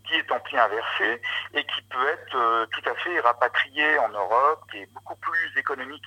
qui 0.07 0.15
est 0.15 0.31
en 0.31 0.39
pli 0.39 0.57
inversé 0.57 1.21
et 1.53 1.63
qui 1.63 1.81
peut 1.89 2.07
être 2.09 2.35
euh, 2.35 2.65
tout 2.67 2.89
à 2.89 2.95
fait 2.95 3.19
rapatriée 3.19 3.99
en 3.99 4.09
Europe, 4.09 4.61
qui 4.71 4.79
est 4.79 4.93
beaucoup 4.93 5.15
plus 5.17 5.57
économique 5.57 6.05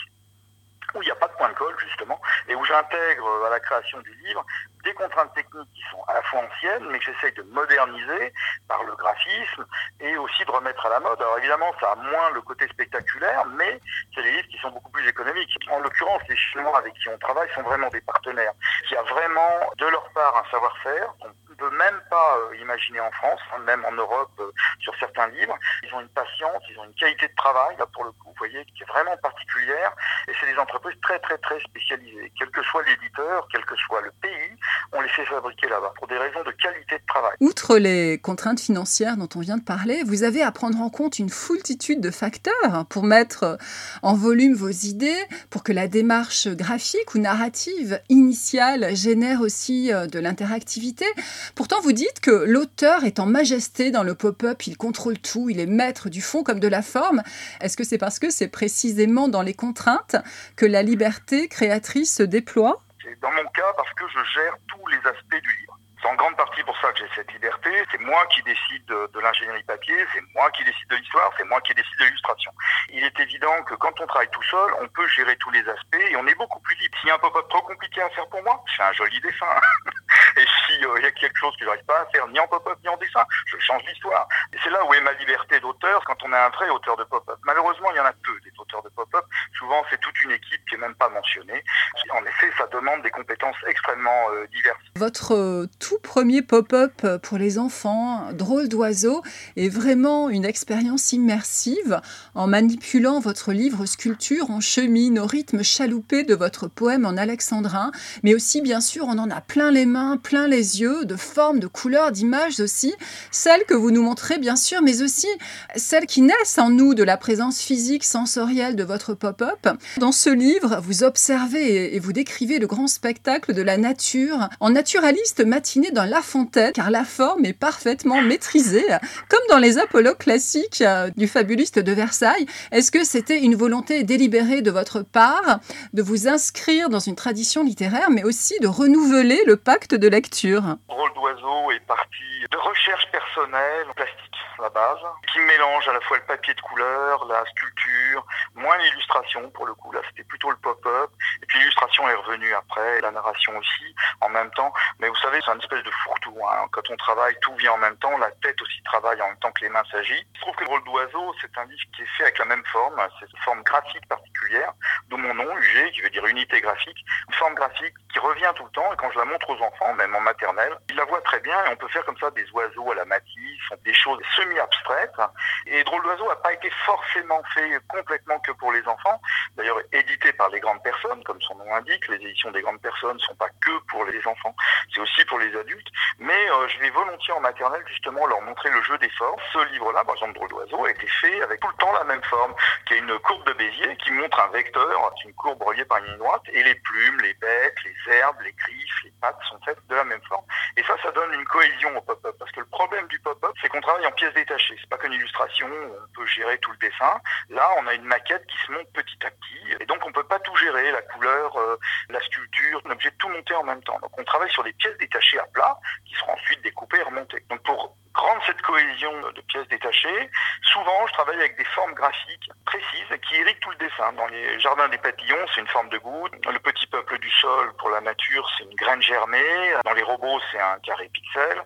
où 0.94 1.02
il 1.02 1.06
n'y 1.06 1.12
a 1.12 1.16
pas 1.16 1.28
de 1.28 1.34
point 1.34 1.48
de 1.48 1.54
colle 1.54 1.76
justement, 1.78 2.20
et 2.48 2.54
où 2.54 2.64
j'intègre 2.64 3.26
euh, 3.26 3.46
à 3.46 3.50
la 3.50 3.60
création 3.60 4.00
du 4.00 4.14
livre 4.26 4.44
des 4.84 4.94
contraintes 4.94 5.32
techniques 5.34 5.72
qui 5.74 5.82
sont 5.90 6.02
à 6.08 6.14
la 6.14 6.22
fois 6.22 6.40
anciennes, 6.40 6.86
mais 6.90 6.98
que 6.98 7.04
j'essaye 7.06 7.32
de 7.34 7.42
moderniser 7.42 8.32
par 8.68 8.82
le 8.84 8.94
graphisme 8.94 9.66
et 10.00 10.16
aussi 10.16 10.44
de 10.44 10.50
remettre 10.50 10.84
à 10.86 10.90
la 10.90 11.00
mode. 11.00 11.20
Alors 11.20 11.38
évidemment, 11.38 11.72
ça 11.80 11.92
a 11.92 11.96
moins 11.96 12.30
le 12.30 12.40
côté 12.42 12.66
spectaculaire, 12.68 13.44
mais 13.46 13.80
c'est 14.14 14.22
des 14.22 14.32
livres 14.32 14.48
qui 14.48 14.58
sont 14.58 14.70
beaucoup 14.70 14.90
plus 14.90 15.06
économiques. 15.08 15.50
En 15.70 15.80
l'occurrence, 15.80 16.22
les 16.28 16.36
Chinois 16.36 16.78
avec 16.78 16.94
qui 16.94 17.08
on 17.08 17.18
travaille 17.18 17.48
sont 17.54 17.62
vraiment 17.62 17.88
des 17.88 18.00
partenaires, 18.00 18.52
qui 18.88 18.96
a 18.96 19.02
vraiment 19.02 19.70
de 19.76 19.86
leur 19.86 20.08
part 20.12 20.36
un 20.36 20.50
savoir-faire 20.50 21.14
qu'on 21.20 21.32
peut 21.60 21.76
même 21.76 22.00
pas 22.08 22.38
euh, 22.38 22.56
imaginer 22.56 23.00
en 23.00 23.10
France, 23.12 23.40
hein, 23.52 23.60
même 23.66 23.84
en 23.84 23.92
Europe 23.92 24.32
euh, 24.40 24.50
sur 24.80 24.94
certains 24.98 25.28
livres. 25.28 25.56
Ils 25.84 25.94
ont 25.94 26.00
une 26.00 26.08
patience, 26.08 26.62
ils 26.70 26.78
ont 26.78 26.84
une 26.84 26.94
qualité 26.94 27.28
de 27.28 27.34
travail, 27.36 27.76
là 27.78 27.86
pour 27.92 28.04
le 28.04 28.12
coup, 28.12 28.28
vous 28.28 28.38
voyez, 28.38 28.64
qui 28.64 28.82
est 28.82 28.86
vraiment 28.86 29.16
particulière. 29.18 29.92
Et 30.26 30.32
c'est 30.40 30.50
des 30.50 30.58
entreprises 30.58 30.98
très 31.02 31.18
très 31.18 31.36
très 31.38 31.60
spécialisées. 31.60 32.32
Quel 32.38 32.50
que 32.50 32.62
soit 32.64 32.82
l'éditeur, 32.84 33.46
quel 33.52 33.64
que 33.66 33.76
soit 33.76 34.00
le 34.00 34.10
pays, 34.22 34.56
on 34.92 35.00
les 35.02 35.08
fait 35.10 35.26
fabriquer 35.26 35.68
là-bas 35.68 35.92
pour 35.96 36.08
des 36.08 36.16
raisons 36.16 36.42
de 36.42 36.50
qualité 36.52 36.96
de 36.96 37.06
travail. 37.06 37.36
Outre 37.40 37.76
les 37.76 38.18
contraintes 38.18 38.60
financières 38.60 39.16
dont 39.16 39.28
on 39.36 39.40
vient 39.40 39.58
de 39.58 39.64
parler, 39.64 40.02
vous 40.04 40.22
avez 40.22 40.42
à 40.42 40.52
prendre 40.52 40.80
en 40.80 40.88
compte 40.88 41.18
une 41.18 41.28
foultitude 41.28 42.00
de 42.00 42.10
facteurs 42.10 42.86
pour 42.88 43.04
mettre 43.04 43.58
en 44.02 44.14
volume 44.14 44.54
vos 44.54 44.70
idées, 44.70 45.22
pour 45.50 45.62
que 45.62 45.72
la 45.72 45.88
démarche 45.88 46.48
graphique 46.48 47.14
ou 47.14 47.18
narrative 47.18 48.00
initiale 48.08 48.96
génère 48.96 49.42
aussi 49.42 49.92
euh, 49.92 50.06
de 50.06 50.18
l'interactivité. 50.18 51.04
Pourtant, 51.54 51.80
vous 51.80 51.92
dites 51.92 52.20
que 52.20 52.30
l'auteur 52.30 53.04
est 53.04 53.18
en 53.18 53.26
majesté 53.26 53.90
dans 53.90 54.02
le 54.02 54.14
pop-up, 54.14 54.66
il 54.66 54.76
contrôle 54.76 55.18
tout, 55.18 55.50
il 55.50 55.60
est 55.60 55.66
maître 55.66 56.08
du 56.08 56.20
fond 56.20 56.42
comme 56.42 56.60
de 56.60 56.68
la 56.68 56.82
forme. 56.82 57.22
Est-ce 57.60 57.76
que 57.76 57.84
c'est 57.84 57.98
parce 57.98 58.18
que 58.18 58.30
c'est 58.30 58.48
précisément 58.48 59.28
dans 59.28 59.42
les 59.42 59.54
contraintes 59.54 60.16
que 60.56 60.66
la 60.66 60.82
liberté 60.82 61.48
créatrice 61.48 62.14
se 62.14 62.22
déploie? 62.22 62.82
Dans 63.22 63.30
mon 63.30 63.42
cas 63.54 63.72
parce 63.76 63.92
que 63.94 64.04
je 64.08 64.40
gère 64.40 64.56
tous 64.68 64.86
les 64.88 64.96
aspects 64.98 65.42
du 65.42 65.60
livre. 65.60 65.69
C'est 66.00 66.08
en 66.08 66.14
grande 66.14 66.36
partie 66.36 66.62
pour 66.62 66.76
ça 66.80 66.92
que 66.92 66.98
j'ai 66.98 67.08
cette 67.14 67.32
liberté. 67.32 67.70
C'est 67.90 68.00
moi 68.00 68.24
qui 68.26 68.42
décide 68.42 68.84
de, 68.86 69.20
l'ingénierie 69.20 69.62
papier, 69.64 70.06
c'est 70.14 70.22
moi 70.34 70.50
qui 70.52 70.64
décide 70.64 70.88
de 70.88 70.96
l'histoire, 70.96 71.30
c'est 71.36 71.44
moi 71.44 71.60
qui 71.60 71.74
décide 71.74 71.98
de 71.98 72.04
l'illustration. 72.04 72.52
Il 72.90 73.04
est 73.04 73.20
évident 73.20 73.62
que 73.64 73.74
quand 73.74 74.00
on 74.00 74.06
travaille 74.06 74.30
tout 74.30 74.42
seul, 74.44 74.70
on 74.80 74.88
peut 74.88 75.06
gérer 75.08 75.36
tous 75.36 75.50
les 75.50 75.66
aspects 75.68 75.94
et 76.10 76.16
on 76.16 76.26
est 76.26 76.34
beaucoup 76.36 76.60
plus 76.60 76.74
libre. 76.76 76.96
S'il 77.00 77.08
y 77.08 77.12
a 77.12 77.16
un 77.16 77.18
pop-up 77.18 77.46
trop 77.50 77.62
compliqué 77.62 78.00
à 78.00 78.08
faire 78.10 78.26
pour 78.28 78.42
moi, 78.42 78.64
fais 78.76 78.82
un 78.82 78.92
joli 78.92 79.20
dessin. 79.20 79.46
Et 80.36 80.44
s'il 80.66 80.84
euh, 80.84 81.00
y 81.00 81.06
a 81.06 81.10
quelque 81.10 81.36
chose 81.38 81.56
que 81.56 81.64
j'arrive 81.64 81.84
pas 81.84 82.00
à 82.00 82.06
faire, 82.06 82.26
ni 82.28 82.38
en 82.38 82.46
pop-up, 82.46 82.78
ni 82.82 82.88
en 82.88 82.96
dessin, 82.96 83.24
je 83.46 83.58
change 83.58 83.82
l'histoire. 83.86 84.28
Et 84.52 84.56
c'est 84.62 84.70
là 84.70 84.84
où 84.86 84.94
est 84.94 85.00
ma 85.00 85.12
liberté 85.14 85.58
d'auteur 85.60 86.02
quand 86.04 86.16
on 86.22 86.32
est 86.32 86.36
un 86.36 86.48
vrai 86.50 86.68
auteur 86.70 86.96
de 86.96 87.04
pop-up. 87.04 87.38
Malheureusement, 87.44 87.90
il 87.92 87.96
y 87.96 88.00
en 88.00 88.04
a 88.04 88.12
peu 88.12 88.40
des 88.44 88.52
auteurs 88.58 88.82
de 88.82 88.88
pop-up. 88.90 89.24
Souvent, 89.58 89.82
c'est 89.90 90.00
toute 90.00 90.18
une 90.22 90.32
équipe 90.32 90.64
qui 90.68 90.76
est 90.76 90.78
même 90.78 90.94
pas 90.94 91.08
mentionnée. 91.08 91.64
En 92.10 92.24
effet, 92.24 92.50
ça 92.58 92.66
demande 92.68 93.02
des 93.02 93.10
compétences 93.10 93.56
extrêmement 93.66 94.30
euh, 94.30 94.46
diverses. 94.48 94.82
Votre 94.96 95.34
euh, 95.34 95.66
premier 95.98 96.42
pop-up 96.42 97.06
pour 97.22 97.38
les 97.38 97.58
enfants, 97.58 98.32
Drôle 98.32 98.68
d'oiseau, 98.68 99.22
est 99.56 99.68
vraiment 99.68 100.28
une 100.28 100.44
expérience 100.44 101.12
immersive. 101.12 102.00
En 102.34 102.46
manipulant 102.46 103.20
votre 103.20 103.52
livre 103.52 103.86
sculpture, 103.86 104.46
on 104.50 104.60
chemine 104.60 105.18
au 105.18 105.26
rythme 105.26 105.62
chaloupé 105.62 106.22
de 106.24 106.34
votre 106.34 106.68
poème 106.68 107.04
en 107.04 107.16
alexandrin, 107.16 107.92
mais 108.22 108.34
aussi, 108.34 108.60
bien 108.60 108.80
sûr, 108.80 109.06
on 109.06 109.18
en 109.18 109.30
a 109.30 109.40
plein 109.40 109.70
les 109.70 109.86
mains, 109.86 110.16
plein 110.16 110.46
les 110.46 110.80
yeux, 110.80 111.04
de 111.04 111.16
formes, 111.16 111.60
de 111.60 111.66
couleurs, 111.66 112.12
d'images 112.12 112.60
aussi, 112.60 112.94
celles 113.30 113.64
que 113.64 113.74
vous 113.74 113.90
nous 113.90 114.02
montrez 114.02 114.38
bien 114.38 114.56
sûr, 114.56 114.82
mais 114.82 115.02
aussi 115.02 115.28
celles 115.76 116.06
qui 116.06 116.22
naissent 116.22 116.58
en 116.58 116.70
nous 116.70 116.94
de 116.94 117.02
la 117.02 117.16
présence 117.16 117.60
physique, 117.60 118.04
sensorielle 118.04 118.76
de 118.76 118.84
votre 118.84 119.14
pop-up. 119.14 119.68
Dans 119.98 120.12
ce 120.12 120.30
livre, 120.30 120.80
vous 120.82 121.04
observez 121.04 121.94
et 121.94 121.98
vous 121.98 122.12
décrivez 122.12 122.58
le 122.58 122.66
grand 122.66 122.86
spectacle 122.86 123.54
de 123.54 123.62
la 123.62 123.76
nature 123.76 124.48
en 124.60 124.70
naturaliste 124.70 125.44
matiné 125.80 125.90
dans 125.92 126.04
La 126.04 126.22
Fontaine, 126.22 126.72
car 126.72 126.90
la 126.90 127.04
forme 127.04 127.44
est 127.44 127.58
parfaitement 127.58 128.20
maîtrisée, 128.20 128.86
comme 129.28 129.40
dans 129.48 129.58
les 129.58 129.78
apologues 129.78 130.18
classiques 130.18 130.82
euh, 130.82 131.10
du 131.16 131.26
fabuliste 131.26 131.78
de 131.78 131.92
Versailles. 131.92 132.46
Est-ce 132.70 132.90
que 132.90 133.04
c'était 133.04 133.38
une 133.38 133.54
volonté 133.54 134.02
délibérée 134.02 134.62
de 134.62 134.70
votre 134.70 135.02
part 135.02 135.60
de 135.92 136.02
vous 136.02 136.28
inscrire 136.28 136.88
dans 136.88 136.98
une 136.98 137.16
tradition 137.16 137.64
littéraire, 137.64 138.10
mais 138.10 138.24
aussi 138.24 138.58
de 138.60 138.68
renouveler 138.68 139.42
le 139.46 139.56
pacte 139.56 139.94
de 139.94 140.08
lecture? 140.08 140.62
Rôle 140.88 141.12
d'oiseau 141.14 141.70
est 141.70 141.86
parti 141.86 142.30
de 142.50 142.56
recherche 142.58 143.06
personnelle, 143.10 143.86
plastique, 143.96 144.30
la 144.60 144.70
base, 144.70 144.98
qui 145.32 145.38
mélange 145.40 145.88
à 145.88 145.92
la 145.92 146.00
fois 146.00 146.18
le 146.18 146.24
papier 146.24 146.54
de 146.54 146.60
couleur, 146.60 147.24
la 147.26 147.44
sculpture, 147.46 148.26
moins 148.54 148.76
l'illustration 148.78 149.50
pour 149.50 149.66
le 149.66 149.74
coup, 149.74 149.92
là 149.92 150.00
c'était 150.08 150.24
plutôt 150.24 150.50
le 150.50 150.56
pop-up, 150.56 151.10
et 151.42 151.46
puis 151.46 151.58
l'illustration 151.58 152.08
est 152.08 152.14
revenue 152.14 152.52
après, 152.54 153.00
la 153.00 153.10
narration 153.10 153.56
aussi, 153.56 153.94
en 154.20 154.28
même 154.28 154.50
temps, 154.50 154.72
mais 154.98 155.08
vous 155.08 155.16
savez 155.16 155.40
c'est 155.44 155.52
une 155.52 155.60
de 155.76 155.90
fourre-tout, 155.90 156.36
hein. 156.44 156.66
quand 156.72 156.90
on 156.90 156.96
travaille 156.96 157.36
tout 157.40 157.54
vient 157.56 157.72
en 157.72 157.78
même 157.78 157.96
temps, 157.98 158.16
la 158.18 158.30
tête 158.42 158.60
aussi 158.60 158.82
travaille 158.82 159.20
en 159.22 159.28
même 159.28 159.38
temps 159.38 159.52
que 159.52 159.64
les 159.64 159.70
mains 159.70 159.84
s'agissent. 159.90 160.26
Je 160.34 160.40
trouve 160.40 160.54
que 160.56 160.64
le 160.64 160.70
rôle 160.70 160.84
d'oiseau 160.84 161.34
c'est 161.40 161.56
un 161.58 161.64
livre 161.64 161.82
qui 161.94 162.02
est 162.02 162.16
fait 162.16 162.24
avec 162.24 162.38
la 162.38 162.44
même 162.46 162.64
forme, 162.66 163.00
c'est 163.18 163.30
une 163.30 163.42
forme 163.44 163.62
graphique 163.62 164.06
particulière, 164.08 164.72
d'où 165.08 165.16
mon 165.16 165.34
nom, 165.34 165.56
UG, 165.56 165.92
qui 165.92 166.00
veut 166.00 166.10
dire 166.10 166.26
unité 166.26 166.60
graphique, 166.60 166.98
une 167.28 167.34
forme 167.34 167.54
graphique 167.54 167.94
qui 168.12 168.18
revient 168.18 168.52
tout 168.56 168.64
le 168.64 168.70
temps, 168.70 168.92
et 168.92 168.96
quand 168.96 169.10
je 169.12 169.18
la 169.18 169.24
montre 169.24 169.50
aux 169.50 169.62
enfants, 169.62 169.94
même 169.94 170.14
en 170.14 170.20
maternelle, 170.20 170.76
ils 170.88 170.96
la 170.96 171.04
voient 171.04 171.20
très 171.22 171.40
bien, 171.40 171.56
et 171.64 171.68
on 171.70 171.76
peut 171.76 171.88
faire 171.88 172.04
comme 172.04 172.18
ça 172.18 172.30
des 172.32 172.48
oiseaux 172.50 172.90
à 172.90 172.94
la 172.94 173.04
matisse, 173.04 173.78
des 173.84 173.94
choses 173.94 174.20
semi-abstraites. 174.36 175.20
Et 175.66 175.84
Drôle 175.84 176.02
d'oiseau 176.02 176.28
n'a 176.28 176.36
pas 176.36 176.52
été 176.52 176.70
forcément 176.84 177.42
fait 177.54 177.78
complètement 177.88 178.38
que 178.40 178.52
pour 178.52 178.72
les 178.72 178.86
enfants. 178.86 179.20
D'ailleurs, 179.56 179.80
édité 179.92 180.32
par 180.32 180.48
les 180.50 180.60
grandes 180.60 180.82
personnes, 180.82 181.22
comme 181.24 181.40
son 181.40 181.54
nom 181.56 181.64
l'indique, 181.64 182.06
les 182.08 182.16
éditions 182.16 182.50
des 182.50 182.62
grandes 182.62 182.80
personnes 182.80 183.16
ne 183.16 183.22
sont 183.22 183.34
pas 183.36 183.48
que 183.60 183.78
pour 183.88 184.04
les 184.04 184.26
enfants, 184.26 184.54
c'est 184.92 185.00
aussi 185.00 185.24
pour 185.24 185.38
les 185.38 185.54
adultes. 185.60 185.88
Mais 186.18 186.50
euh, 186.50 186.68
je 186.68 186.78
vais 186.80 186.90
volontiers 186.90 187.32
en 187.34 187.40
maternelle 187.40 187.84
justement 187.88 188.26
leur 188.26 188.40
montrer 188.42 188.70
le 188.70 188.82
jeu 188.82 188.98
des 188.98 189.10
formes. 189.10 189.40
Ce 189.52 189.72
livre-là, 189.72 190.04
par 190.04 190.14
exemple 190.14 190.34
Drôle 190.34 190.48
d'oiseau, 190.48 190.84
a 190.84 190.90
été 190.90 191.06
fait 191.06 191.42
avec 191.42 191.60
tout 191.60 191.68
le 191.68 191.76
temps 191.76 191.92
la 191.92 192.04
même 192.04 192.22
forme, 192.24 192.54
qui 192.86 192.94
est 192.94 192.98
une 192.98 193.18
courbe 193.20 193.46
de 193.46 193.52
Bézier 193.54 193.96
qui 193.96 194.12
montre 194.12 194.40
un 194.40 194.48
vecteur, 194.48 195.12
une 195.24 195.34
courbe 195.34 195.62
reliée 195.62 195.84
par 195.84 195.98
une 195.98 196.06
ligne 196.06 196.18
droite, 196.18 196.42
et 196.52 196.62
les 196.62 196.74
plumes, 196.74 197.20
les 197.20 197.34
becs, 197.34 197.84
les 197.84 198.14
herbes, 198.14 198.40
les 198.42 198.52
griffes, 198.52 199.04
les 199.04 199.12
pattes 199.20 199.38
sont 199.48 199.58
faites 199.64 199.78
de 199.88 199.94
la 199.94 200.04
même 200.04 200.22
forme. 200.28 200.44
Et 200.76 200.82
ça, 200.84 200.96
ça 201.02 201.10
donne 201.12 201.32
une 201.34 201.44
cohésion 201.44 201.96
au 201.96 202.00
pop-up. 202.00 202.34
Parce 202.38 202.50
que 202.52 202.60
le 202.60 202.66
problème 202.66 203.06
du 203.08 203.18
pop-up, 203.20 203.52
c'est 203.60 203.68
qu'on 203.68 203.80
travaille 203.80 204.06
en 204.06 204.12
pièces 204.12 204.34
détachées. 204.34 204.76
C'est 204.80 204.88
pas 204.88 204.98
qu'une 204.98 205.12
illustration, 205.12 205.68
on 205.68 206.14
peut 206.14 206.26
gérer 206.26 206.58
tout 206.58 206.70
le 206.72 206.78
dessin. 206.78 207.20
Là, 207.50 207.68
on 207.78 207.86
a 207.86 207.94
une 207.94 208.04
maquette 208.04 208.46
qui 208.46 208.56
se 208.66 208.72
monte 208.72 208.90
petit 208.92 209.18
à 209.26 209.30
petit. 209.30 209.76
Et 209.80 209.86
donc, 209.86 209.98
on 210.06 210.12
peut 210.12 210.24
pas 210.24 210.38
tout 210.40 210.56
gérer, 210.56 210.90
la 210.92 211.02
couleur, 211.02 211.56
euh, 211.58 211.76
la 212.08 212.20
sculpture. 212.20 212.80
On 212.84 212.90
est 212.90 212.92
obligé 212.92 213.10
de 213.10 213.16
tout 213.16 213.28
monter 213.28 213.54
en 213.54 213.64
même 213.64 213.82
temps. 213.82 213.98
Donc, 214.00 214.18
on 214.18 214.24
travaille 214.24 214.50
sur 214.50 214.64
des 214.64 214.72
pièces 214.72 214.96
détachées 214.98 215.38
à 215.38 215.46
plat 215.52 215.78
qui 216.06 216.14
seront 216.14 216.32
ensuite 216.32 216.62
découpées 216.62 216.98
et 216.98 217.02
remontées. 217.02 217.44
Donc, 217.48 217.62
pour 217.62 217.96
rendre 218.14 218.42
cette 218.44 218.60
cohésion 218.62 219.12
de 219.30 219.40
pièces 219.42 219.68
détachées, 219.68 220.30
souvent 220.72 221.06
je 221.06 221.12
travaille 221.12 221.38
avec 221.38 221.56
des 221.56 221.64
formes 221.64 221.94
graphiques 221.94 222.50
précises 222.64 223.18
qui 223.22 223.36
irriguent 223.36 223.60
tout 223.60 223.70
le 223.70 223.76
dessin. 223.76 224.12
Dans 224.14 224.26
les 224.26 224.58
jardins 224.60 224.88
des 224.88 224.98
papillons, 224.98 225.46
c'est 225.54 225.60
une 225.60 225.68
forme 225.68 225.88
de 225.90 225.98
goutte. 225.98 226.32
Le 226.46 226.58
petit 226.58 226.86
peuple 226.86 227.18
du 227.18 227.30
sol, 227.30 227.72
pour 227.78 227.90
la 227.90 228.00
nature, 228.00 228.48
c'est 228.56 228.64
une 228.64 228.74
graine 228.74 229.02
germée. 229.02 229.74
Dans 229.84 229.92
les 229.92 230.02
robots, 230.02 230.40
c'est 230.50 230.60
un 230.60 230.78
carré 230.80 231.08
pixel 231.12 231.62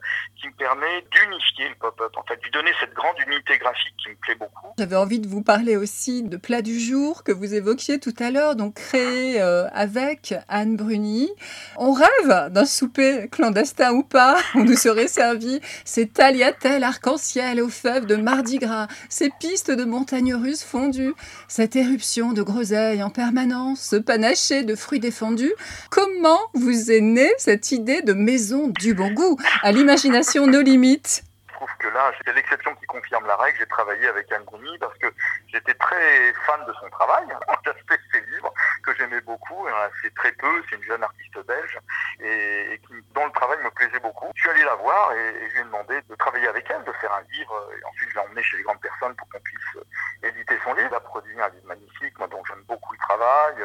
permet 0.56 1.04
d'unifier 1.10 1.68
le 1.68 1.74
pop-up, 1.80 2.12
en 2.16 2.22
fait, 2.24 2.38
lui 2.42 2.50
donner 2.50 2.70
cette 2.80 2.94
grande 2.94 3.16
unité 3.26 3.58
graphique 3.58 3.94
qui 4.02 4.10
me 4.10 4.14
plaît 4.16 4.34
beaucoup. 4.34 4.68
J'avais 4.78 4.96
envie 4.96 5.18
de 5.18 5.28
vous 5.28 5.42
parler 5.42 5.76
aussi 5.76 6.22
de 6.22 6.36
plat 6.36 6.62
du 6.62 6.78
jour 6.78 7.22
que 7.24 7.32
vous 7.32 7.54
évoquiez 7.54 8.00
tout 8.00 8.14
à 8.18 8.30
l'heure, 8.30 8.56
donc 8.56 8.74
créé 8.74 9.40
euh, 9.40 9.68
avec 9.72 10.34
Anne 10.48 10.76
Bruni. 10.76 11.30
On 11.76 11.92
rêve 11.92 12.50
d'un 12.50 12.64
souper 12.64 13.28
clandestin 13.30 13.92
ou 13.92 14.02
pas, 14.02 14.36
où 14.54 14.64
nous 14.64 14.76
serait 14.76 15.08
servi 15.08 15.60
ces 15.84 16.08
tagliatelles 16.08 16.84
arc-en-ciel 16.84 17.60
aux 17.60 17.68
fèves 17.68 18.06
de 18.06 18.16
mardi 18.16 18.58
gras, 18.58 18.88
ces 19.08 19.30
pistes 19.40 19.70
de 19.70 19.84
montagnes 19.84 20.34
russes 20.34 20.64
fondues, 20.64 21.14
cette 21.48 21.76
éruption 21.76 22.32
de 22.32 22.42
groseilles 22.42 23.02
en 23.02 23.10
permanence, 23.10 23.80
ce 23.80 23.96
panaché 23.96 24.62
de 24.62 24.74
fruits 24.74 25.00
défendus. 25.00 25.54
Comment 25.90 26.40
vous 26.54 26.90
est 26.90 27.00
née 27.00 27.32
cette 27.38 27.72
idée 27.72 28.02
de 28.02 28.12
maison 28.12 28.68
du 28.80 28.94
bon 28.94 29.12
goût, 29.12 29.38
à 29.62 29.72
l'imagination 29.72 30.43
nos 30.46 30.62
limites 30.62 31.22
Je 31.48 31.54
trouve 31.54 31.70
que 31.78 31.88
là, 31.88 32.12
c'est 32.24 32.32
l'exception 32.34 32.74
qui 32.76 32.86
confirme 32.86 33.26
la 33.26 33.36
règle. 33.36 33.58
J'ai 33.58 33.66
travaillé 33.66 34.06
avec 34.08 34.30
Anne 34.32 34.44
parce 34.80 34.96
que 34.98 35.06
j'étais 35.52 35.74
très 35.74 36.32
fan 36.46 36.60
de 36.66 36.72
son 36.80 36.88
travail. 36.90 37.24
Fait 37.88 38.00
ses 38.12 38.20
livres 38.32 38.53
que 38.84 38.94
j'aimais 38.94 39.20
beaucoup. 39.22 39.66
C'est 40.02 40.14
très 40.14 40.32
peu. 40.32 40.62
C'est 40.68 40.76
une 40.76 40.84
jeune 40.84 41.02
artiste 41.02 41.38
belge 41.46 41.78
et, 42.20 42.80
dont 43.14 43.24
le 43.24 43.32
travail 43.32 43.58
me 43.62 43.70
plaisait 43.70 44.00
beaucoup. 44.00 44.30
Je 44.34 44.40
suis 44.40 44.50
allé 44.50 44.64
la 44.64 44.74
voir 44.76 45.12
et, 45.12 45.48
je 45.48 45.54
lui 45.54 45.60
ai 45.60 45.64
demandé 45.64 46.00
de 46.08 46.14
travailler 46.16 46.48
avec 46.48 46.68
elle, 46.70 46.84
de 46.84 46.92
faire 46.92 47.12
un 47.12 47.22
livre. 47.32 47.70
Et 47.78 47.84
ensuite, 47.84 48.10
je 48.10 48.14
l'ai 48.14 48.20
emmené 48.20 48.42
chez 48.42 48.56
les 48.56 48.62
grandes 48.62 48.80
personnes 48.80 49.14
pour 49.16 49.28
qu'on 49.28 49.40
puisse 49.40 49.84
éditer 50.22 50.58
son 50.64 50.74
livre. 50.74 50.88
Elle 50.90 50.96
a 50.96 51.00
produit 51.00 51.40
un 51.40 51.48
livre 51.48 51.66
magnifique, 51.66 52.18
moi, 52.18 52.28
dont 52.28 52.44
j'aime 52.44 52.62
beaucoup 52.68 52.92
le 52.92 52.98
travail. 52.98 53.56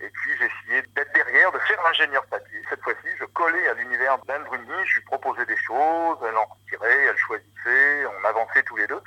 Et 0.00 0.08
puis, 0.08 0.32
j'ai 0.38 0.46
essayé 0.46 0.82
d'être 0.94 1.12
derrière, 1.14 1.52
de 1.52 1.58
faire 1.60 1.82
l'ingénieur 1.82 2.24
papier. 2.26 2.62
Cette 2.68 2.82
fois-ci, 2.82 3.08
je 3.18 3.24
collais 3.26 3.68
à 3.68 3.74
l'univers 3.74 4.18
d'Anne 4.26 4.44
Bruni. 4.44 4.86
Je 4.86 4.94
lui 4.96 5.04
proposais 5.04 5.46
des 5.46 5.56
choses. 5.56 6.18
Elle 6.26 6.36
en 6.36 6.44
retirait, 6.44 7.04
elle 7.04 7.18
choisissait. 7.18 8.06
On 8.06 8.24
avançait 8.24 8.62
tous 8.64 8.76
les 8.76 8.86
deux. 8.86 9.00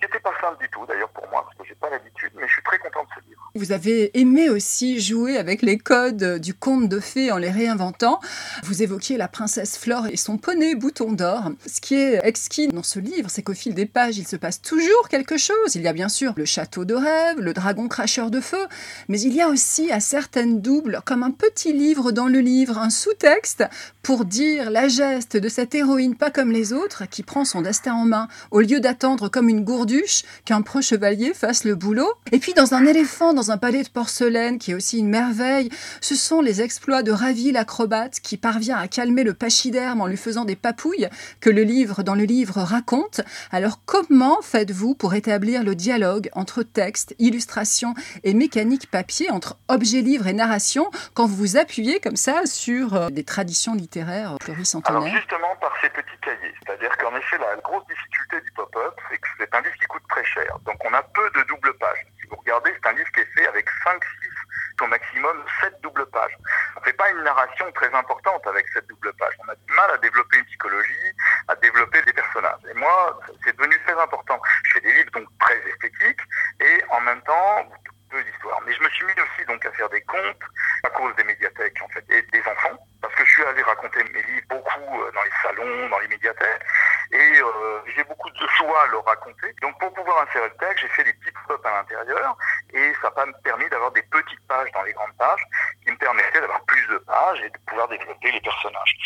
Ce 0.00 0.06
n'était 0.06 0.20
pas 0.20 0.32
simple 0.40 0.58
du 0.58 0.68
tout, 0.70 0.84
d'ailleurs, 0.86 1.10
pour 1.10 1.28
moi, 1.28 1.44
parce 1.44 1.56
que 1.56 1.64
j'ai 1.64 1.76
pas 1.76 1.88
l'habitude. 1.88 2.32
Mais 2.34 2.48
je 2.48 2.54
suis 2.54 2.62
très 2.62 2.78
content 2.78 3.04
de 3.04 3.08
ce. 3.14 3.21
Vous 3.54 3.72
avez 3.72 4.18
aimé 4.18 4.48
aussi 4.48 4.98
jouer 4.98 5.36
avec 5.36 5.60
les 5.60 5.76
codes 5.76 6.40
du 6.40 6.54
conte 6.54 6.88
de 6.88 7.00
fées 7.00 7.30
en 7.30 7.36
les 7.36 7.50
réinventant. 7.50 8.18
Vous 8.62 8.82
évoquiez 8.82 9.18
la 9.18 9.28
princesse 9.28 9.76
Flore 9.76 10.06
et 10.06 10.16
son 10.16 10.38
poney 10.38 10.74
bouton 10.74 11.12
d'or. 11.12 11.50
Ce 11.66 11.82
qui 11.82 11.96
est 11.96 12.18
exquis 12.24 12.68
dans 12.68 12.82
ce 12.82 12.98
livre, 12.98 13.28
c'est 13.28 13.42
qu'au 13.42 13.52
fil 13.52 13.74
des 13.74 13.84
pages, 13.84 14.16
il 14.16 14.26
se 14.26 14.36
passe 14.36 14.62
toujours 14.62 15.10
quelque 15.10 15.36
chose. 15.36 15.74
Il 15.74 15.82
y 15.82 15.88
a 15.88 15.92
bien 15.92 16.08
sûr 16.08 16.32
le 16.34 16.46
château 16.46 16.86
de 16.86 16.94
rêve, 16.94 17.40
le 17.40 17.52
dragon 17.52 17.88
cracheur 17.88 18.30
de 18.30 18.40
feu, 18.40 18.66
mais 19.08 19.20
il 19.20 19.34
y 19.34 19.42
a 19.42 19.48
aussi 19.48 19.92
à 19.92 20.00
certaines 20.00 20.62
doubles, 20.62 21.02
comme 21.04 21.22
un 21.22 21.30
petit 21.30 21.74
livre 21.74 22.10
dans 22.10 22.28
le 22.28 22.38
livre, 22.38 22.78
un 22.78 22.88
sous-texte 22.88 23.64
pour 24.02 24.24
dire 24.24 24.70
la 24.70 24.88
geste 24.88 25.36
de 25.36 25.50
cette 25.50 25.74
héroïne 25.74 26.16
pas 26.16 26.30
comme 26.30 26.52
les 26.52 26.72
autres, 26.72 27.06
qui 27.06 27.22
prend 27.22 27.44
son 27.44 27.60
destin 27.60 27.92
en 27.92 28.06
main, 28.06 28.28
au 28.50 28.60
lieu 28.60 28.80
d'attendre 28.80 29.28
comme 29.28 29.50
une 29.50 29.62
gourduche 29.62 30.22
qu'un 30.46 30.62
pro 30.62 30.80
chevalier 30.80 31.34
fasse 31.34 31.64
le 31.64 31.74
boulot. 31.74 32.10
Et 32.32 32.38
puis 32.38 32.54
dans 32.54 32.72
un 32.72 32.86
éléphant, 32.86 33.34
un 33.50 33.58
palais 33.58 33.82
de 33.82 33.88
porcelaine, 33.88 34.58
qui 34.58 34.72
est 34.72 34.74
aussi 34.74 34.98
une 34.98 35.08
merveille, 35.08 35.70
ce 36.00 36.14
sont 36.14 36.40
les 36.40 36.62
exploits 36.62 37.02
de 37.02 37.12
Ravi 37.12 37.52
l'acrobate 37.52 38.20
qui 38.20 38.36
parvient 38.36 38.78
à 38.78 38.88
calmer 38.88 39.24
le 39.24 39.34
pachyderme 39.34 40.00
en 40.00 40.06
lui 40.06 40.16
faisant 40.16 40.44
des 40.44 40.56
papouilles 40.56 41.08
que 41.40 41.50
le 41.50 41.62
livre 41.62 42.02
dans 42.02 42.14
le 42.14 42.24
livre 42.24 42.60
raconte. 42.60 43.20
Alors 43.50 43.80
comment 43.84 44.40
faites-vous 44.42 44.94
pour 44.94 45.14
établir 45.14 45.64
le 45.64 45.74
dialogue 45.74 46.30
entre 46.32 46.62
texte, 46.62 47.14
illustration 47.18 47.94
et 48.24 48.34
mécanique 48.34 48.90
papier, 48.90 49.30
entre 49.30 49.56
objet 49.68 50.00
livre 50.00 50.26
et 50.26 50.32
narration, 50.32 50.90
quand 51.14 51.26
vous 51.26 51.36
vous 51.36 51.56
appuyez 51.56 52.00
comme 52.00 52.16
ça 52.16 52.46
sur 52.46 52.94
euh, 52.94 53.08
des 53.08 53.24
traditions 53.24 53.74
littéraires 53.74 53.92
littéraire 53.92 54.36
Alors 54.84 55.06
justement 55.08 55.54
par 55.60 55.72
ces 55.80 55.90
petits 55.90 56.18
cahiers, 56.22 56.54
c'est-à-dire 56.64 56.96
qu'en 56.98 57.14
effet 57.16 57.38
la 57.38 57.56
grosse 57.56 57.86
difficulté 57.86 58.40
du 58.40 58.50
pop-up, 58.52 58.94
c'est 59.10 59.18
que 59.18 59.28
c'est 59.38 59.54
un 59.54 59.60
livre 59.60 59.74
qui 59.74 59.86
coûte 59.86 60.02
très 60.08 60.24
cher. 60.24 60.58
Donc 60.64 60.76
on 60.84 60.92
a 60.94 61.02
peu 61.02 61.30
de 61.34 61.46
double 61.48 61.74
pages. 61.78 62.06
Regardez, 62.44 62.74
c'est 62.74 62.88
un 62.88 62.92
livre 62.92 63.10
qui 63.12 63.20
est 63.20 63.34
fait 63.36 63.46
avec 63.46 63.68
5, 63.84 64.02
6, 64.04 64.82
au 64.82 64.86
maximum 64.88 65.44
7 65.60 65.80
doubles 65.80 66.06
pages. 66.06 66.36
On 66.76 66.80
ne 66.80 66.84
fait 66.84 66.92
pas 66.92 67.08
une 67.10 67.22
narration 67.22 67.70
très 67.72 67.92
importante 67.94 68.44
avec 68.46 68.66
cette 68.74 68.86
double 68.88 69.12
page. 69.14 69.34
On 69.46 69.48
a 69.48 69.54
du 69.54 69.72
mal 69.74 69.90
à 69.92 69.98
développer 69.98 70.38
une 70.38 70.44
psychologie, 70.46 71.12
à 71.48 71.54
développer 71.56 72.02
des 72.02 72.12
personnages. 72.12 72.60
Et 72.68 72.74
moi, 72.74 73.20
c'est 73.44 73.56
devenu 73.56 73.78
très 73.86 74.00
important. 74.00 74.40
Je 74.64 74.72
fais 74.72 74.80
des 74.80 74.92
livres 74.92 75.10
donc 75.12 75.28
très 75.38 75.56
esthétiques 75.68 76.20
et 76.60 76.82
en 76.90 77.00
même 77.02 77.22
temps 77.22 77.68
peu 78.10 78.22
d'histoire. 78.24 78.60
Mais 78.66 78.74
je 78.74 78.82
me 78.82 78.88
suis 78.90 79.04
mis 79.06 79.12
aussi 79.12 79.46
donc 79.46 79.64
à 79.64 79.72
faire 79.72 79.88
des 79.88 80.02
contes 80.02 80.44
à 80.84 80.90
cause 80.90 81.14
des 81.16 81.24
médiathèques 81.24 81.80
en 81.82 81.88
fait 81.88 82.04
et 82.10 82.22
des 82.22 82.40
enfants 82.40 82.78
parce 83.00 83.14
que 83.14 83.24
je 83.24 83.30
suis 83.30 83.44
allé 83.44 83.62
raconter 83.62 84.04
mes 84.04 84.22
livres 84.22 84.46
beaucoup 84.48 85.02
euh, 85.02 85.10
dans 85.12 85.22
les 85.22 85.30
salons, 85.42 85.88
dans 85.88 85.98
les 85.98 86.08
médiathèques, 86.08 86.62
et 87.10 87.40
euh, 87.40 87.80
j'ai 87.94 88.04
beaucoup 88.04 88.30
de 88.30 88.46
choix 88.56 88.84
à 88.84 88.86
leur 88.86 89.04
raconter. 89.04 89.52
Donc 89.60 89.76
pour 89.80 89.92
pouvoir 89.92 90.26
insérer 90.28 90.48
le 90.48 90.56
texte, 90.56 90.78
j'ai 90.82 90.88
fait 90.88 91.04
des 91.04 91.12
petits 91.14 91.31
à 91.64 91.70
l'intérieur, 91.70 92.36
et 92.72 92.92
ça 93.00 93.12
m'a 93.16 93.32
permis 93.44 93.68
d'avoir 93.68 93.90
des 93.92 94.02
petites 94.02 94.46
pages 94.46 94.70
dans 94.72 94.82
les 94.82 94.92
grandes 94.92 95.16
pages, 95.18 95.44
qui 95.84 95.90
me 95.90 95.96
permettaient 95.96 96.40
d'avoir 96.40 96.62
plus 96.64 96.86
de 96.88 96.98
pages 96.98 97.40
et 97.42 97.50
de 97.50 97.58
pouvoir 97.66 97.88
développer 97.88 98.32
les 98.32 98.40
personnages. 98.40 98.96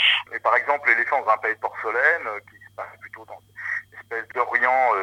Par 0.43 0.57
exemple, 0.57 0.89
l'éléphant 0.89 1.23
dans 1.23 1.33
un 1.33 1.39
palais 1.39 1.55
de 1.55 1.61
porcelaine, 1.61 2.27
euh, 2.27 2.41
qui 2.51 2.57
se 2.57 2.75
passe 2.77 2.97
plutôt 3.01 3.25
dans 3.25 3.41
une 3.93 3.99
espèce 3.99 4.29
d'Orient 4.35 4.95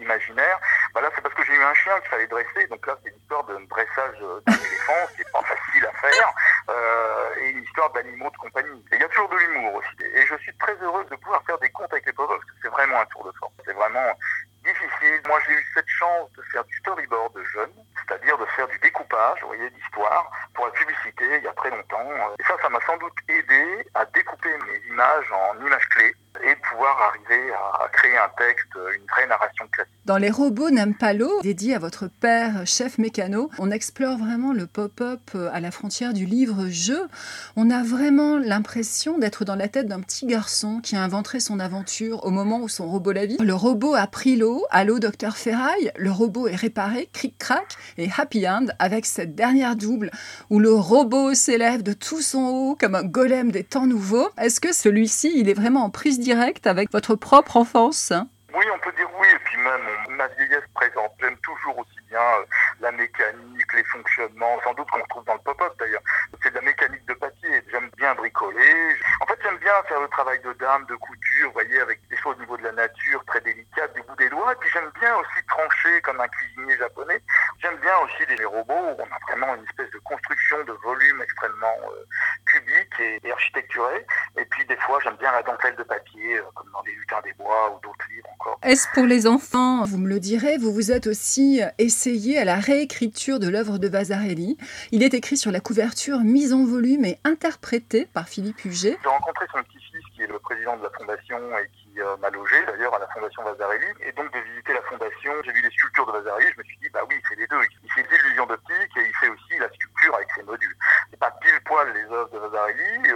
imaginaire, 0.00 0.58
bah 0.94 1.00
là 1.00 1.10
c'est 1.14 1.22
parce 1.22 1.34
que 1.34 1.44
j'ai 1.44 1.54
eu 1.54 1.62
un 1.62 1.74
chien 1.74 1.98
qu'il 2.00 2.10
fallait 2.10 2.26
dresser, 2.26 2.66
donc 2.68 2.86
là 2.86 2.96
c'est 3.02 3.10
une 3.10 3.16
histoire 3.16 3.44
de 3.44 3.56
dressage 3.70 4.18
d'un 4.46 4.52
éléphant, 4.52 5.08
n'est 5.16 5.24
pas 5.32 5.42
facile 5.42 5.86
à 5.86 5.92
faire 5.92 6.34
euh, 6.68 7.34
et 7.40 7.50
une 7.50 7.62
histoire 7.62 7.90
d'animaux 7.92 8.30
de 8.30 8.36
compagnie. 8.36 8.84
Il 8.92 9.00
y 9.00 9.04
a 9.04 9.08
toujours 9.08 9.28
de 9.28 9.36
l'humour 9.36 9.74
aussi. 9.74 10.04
Et 10.14 10.26
je 10.26 10.36
suis 10.36 10.54
très 10.58 10.74
heureuse 10.82 11.08
de 11.08 11.16
pouvoir 11.16 11.42
faire 11.44 11.58
des 11.58 11.70
contes 11.70 11.92
avec 11.92 12.06
les 12.06 12.12
pauvres 12.12 12.36
parce 12.36 12.44
que 12.44 12.52
c'est 12.62 12.68
vraiment 12.68 13.00
un 13.00 13.06
tour 13.06 13.24
de 13.24 13.32
force. 13.38 13.52
C'est 13.64 13.72
vraiment 13.72 14.18
difficile. 14.62 15.20
Moi, 15.26 15.38
j'ai 15.46 15.54
eu 15.54 15.66
cette 15.74 15.88
chance 15.88 16.32
de 16.32 16.42
faire 16.52 16.64
du 16.64 16.76
storyboard 16.78 17.34
de 17.34 17.44
jeune, 17.44 17.72
c'est-à-dire 17.96 18.38
de 18.38 18.46
faire 18.46 18.68
du 18.68 18.78
découpage, 18.78 19.40
vous 19.42 19.48
voyez, 19.48 19.70
d'histoire 19.70 20.30
pour 20.54 20.66
la 20.66 20.72
publicité 20.72 21.24
il 21.38 21.44
y 21.44 21.48
a 21.48 21.52
très 21.52 21.70
longtemps. 21.70 22.08
Et 22.38 22.42
ça, 22.44 22.56
ça 22.60 22.68
m'a 22.68 22.80
sans 22.86 22.96
doute 22.98 23.16
aidé 23.28 23.86
à 23.94 24.04
découper 24.06 24.50
mes 24.66 24.78
images 24.88 25.32
en 25.32 25.66
images 25.66 25.88
clés 25.90 26.14
et 26.40 26.54
pouvoir 26.70 26.96
arriver 27.00 27.52
à 27.52 27.88
créer 27.88 28.16
un 28.16 28.30
texte, 28.38 28.68
une 28.74 29.06
vraie 29.06 29.26
narration 29.26 29.66
classique. 29.70 29.92
Dans 30.04 30.16
Les 30.16 30.30
robots 30.30 30.70
n'aiment 30.70 30.96
pas 30.96 31.12
l'eau, 31.12 31.40
dédié 31.42 31.74
à 31.74 31.78
votre 31.78 32.08
père, 32.08 32.66
chef 32.66 32.98
mécano, 32.98 33.50
on 33.58 33.70
explore 33.70 34.18
vraiment 34.18 34.52
le 34.52 34.66
pop-up 34.66 35.30
à 35.52 35.60
la 35.60 35.70
frontière 35.70 36.12
du 36.12 36.26
livre-jeu. 36.26 37.08
On 37.56 37.70
a 37.70 37.82
vraiment 37.82 38.38
l'impression 38.38 39.18
d'être 39.18 39.44
dans 39.44 39.54
la 39.54 39.68
tête 39.68 39.86
d'un 39.86 40.00
petit 40.00 40.26
garçon 40.26 40.80
qui 40.80 40.96
a 40.96 41.02
inventé 41.02 41.40
son 41.40 41.60
aventure 41.60 42.24
au 42.24 42.30
moment 42.30 42.60
où 42.60 42.68
son 42.68 42.86
robot 42.86 43.12
la 43.12 43.26
vit. 43.26 43.36
Le 43.38 43.54
robot 43.54 43.94
a 43.94 44.06
pris 44.06 44.36
l'eau, 44.36 44.64
allô 44.70 44.98
docteur 44.98 45.36
Ferraille, 45.36 45.92
le 45.96 46.10
robot 46.10 46.48
est 46.48 46.56
réparé, 46.56 47.08
cric-crac, 47.12 47.76
et 47.98 48.08
happy 48.16 48.48
end 48.48 48.66
avec 48.78 49.06
cette 49.06 49.34
dernière 49.34 49.76
double 49.76 50.10
où 50.50 50.58
le 50.58 50.72
robot 50.72 51.34
s'élève 51.34 51.82
de 51.82 51.92
tout 51.92 52.22
son 52.22 52.48
haut 52.48 52.76
comme 52.78 52.94
un 52.94 53.04
golem 53.04 53.50
des 53.52 53.64
temps 53.64 53.86
nouveaux. 53.86 54.28
Est-ce 54.38 54.60
que 54.60 54.72
celui-ci, 54.72 55.32
il 55.36 55.48
est 55.48 55.54
vraiment 55.54 55.84
en 55.84 55.90
prise 55.90 56.18
direct 56.22 56.66
avec 56.66 56.90
votre 56.92 57.14
propre 57.14 57.56
enfance 57.56 58.12
Oui, 58.54 58.64
on 58.74 58.78
peut 58.78 58.92
dire 58.96 59.08
oui, 59.18 59.28
et 59.28 59.38
puis 59.44 59.58
même 59.58 60.16
ma 60.16 60.28
vieillesse 60.28 60.64
présente. 60.74 61.12
J'aime 61.20 61.36
toujours 61.38 61.78
aussi 61.78 62.00
bien 62.08 62.20
euh, 62.20 62.44
la 62.80 62.92
mécanique, 62.92 63.72
les 63.74 63.84
fonctionnements, 63.84 64.58
sans 64.64 64.74
doute 64.74 64.88
qu'on 64.90 65.02
retrouve 65.02 65.24
dans 65.24 65.34
le 65.34 65.40
pop-up 65.40 65.72
d'ailleurs. 65.78 66.02
C'est 66.42 66.50
de 66.50 66.56
la 66.56 66.62
mécanique 66.62 67.04
de 67.06 67.14
papier. 67.14 67.62
J'aime 67.70 67.90
bien 67.96 68.14
bricoler. 68.14 68.96
En 69.20 69.26
fait, 69.26 69.38
j'aime 69.42 69.58
bien 69.58 69.72
faire 69.88 70.00
le 70.00 70.08
travail 70.08 70.40
de 70.42 70.52
dame, 70.54 70.86
de 70.86 70.96
couture, 70.96 71.46
vous 71.48 71.52
voyez, 71.52 71.80
avec 71.80 72.00
des 72.08 72.16
choses 72.16 72.36
au 72.36 72.40
niveau 72.40 72.56
de 72.56 72.64
la 72.64 72.72
nature 72.72 73.24
très 73.26 73.40
délicates, 73.40 73.94
du 73.94 74.02
bout 74.02 74.16
des 74.16 74.28
doigts. 74.28 74.52
Et 74.52 74.56
puis 74.56 74.70
j'aime 74.72 74.90
bien 75.00 75.14
aussi 75.16 75.46
trancher 75.48 76.00
comme 76.02 76.20
un 76.20 76.28
cuisinier 76.28 76.76
japonais. 76.78 77.20
J'aime 77.60 77.76
bien 77.78 77.98
aussi 77.98 78.24
les 78.36 78.44
robots 78.44 78.72
où 78.74 78.96
on 78.98 79.04
a 79.04 79.18
vraiment 79.28 79.54
une 79.54 79.64
espèce 79.64 79.90
de 79.90 79.98
construction 79.98 80.62
de 80.64 80.72
volume 80.84 81.22
extrêmement 81.22 81.76
euh, 81.90 82.04
cubique 82.46 82.71
et, 83.02 83.20
et, 83.26 83.32
architecturé. 83.32 84.06
Et 84.38 84.44
puis 84.46 84.64
des 84.66 84.76
fois, 84.76 84.98
j'aime 85.02 85.16
bien 85.16 85.32
la 85.32 85.42
dentelle 85.42 85.76
de 85.76 85.82
papier, 85.82 86.38
euh, 86.38 86.42
comme 86.54 86.70
dans 86.72 86.82
les 86.82 86.92
lutins 86.92 87.20
des 87.24 87.32
bois 87.34 87.70
ou 87.74 87.80
d'autres 87.80 88.06
livres 88.10 88.28
encore. 88.34 88.58
Est-ce 88.62 88.88
pour 88.94 89.04
les 89.04 89.26
enfants, 89.26 89.84
vous 89.84 89.98
me 89.98 90.08
le 90.08 90.20
direz, 90.20 90.58
vous 90.58 90.72
vous 90.72 90.92
êtes 90.92 91.06
aussi 91.06 91.60
essayé 91.78 92.38
à 92.38 92.44
la 92.44 92.56
réécriture 92.56 93.38
de 93.38 93.48
l'œuvre 93.48 93.78
de 93.78 93.88
Vasarely. 93.88 94.56
Il 94.90 95.02
est 95.02 95.14
écrit 95.14 95.36
sur 95.36 95.50
la 95.50 95.60
couverture, 95.60 96.20
mise 96.20 96.52
en 96.52 96.64
volume 96.64 97.04
et 97.04 97.18
interprété 97.24 98.06
par 98.06 98.28
Philippe 98.28 98.64
Huget. 98.64 98.98
J'ai 99.02 99.08
rencontré 99.08 99.46
son 99.52 99.62
petit-fils 99.62 100.04
qui 100.14 100.22
est 100.22 100.26
le 100.26 100.38
président 100.38 100.76
de 100.76 100.82
la 100.82 100.90
fondation 100.90 101.38
et 101.58 101.68
qui 101.68 102.00
euh, 102.00 102.16
m'a 102.18 102.30
logé 102.30 102.56
d'ailleurs 102.66 102.94
à 102.94 102.98
la 102.98 103.08
fondation 103.08 103.42
Vasarely. 103.42 103.86
Et 104.06 104.12
donc 104.12 104.32
de 104.32 104.38
visiter 104.38 104.72
la 104.72 104.82
fondation, 104.82 105.32
j'ai 105.44 105.52
vu 105.52 105.62
les 105.62 105.70
sculptures 105.70 106.06
de 106.06 106.12
Vasarely, 106.12 106.46
je 106.52 106.58
me 106.58 106.64
suis 106.64 106.78
dit, 106.82 106.88
bah 106.92 107.00
oui, 107.08 107.16
c'est 107.28 107.36
les 107.36 107.46
deux. 107.46 107.60
Il 107.84 107.92
fait 107.92 108.06
l'illusion 108.10 108.46
d'optique 108.46 108.96
et 108.96 109.06
il 109.06 109.14
fait 109.20 109.28
aussi 109.28 109.58
la 109.58 109.68
sculpture 109.68 110.14
avec 110.14 110.28
ses 110.34 110.42
modules. 110.42 110.76
C'est 111.10 111.18
pas 111.18 111.30
pile 111.42 111.60
poil 111.64 111.92
les 111.92 112.04
œuvres 112.14 112.31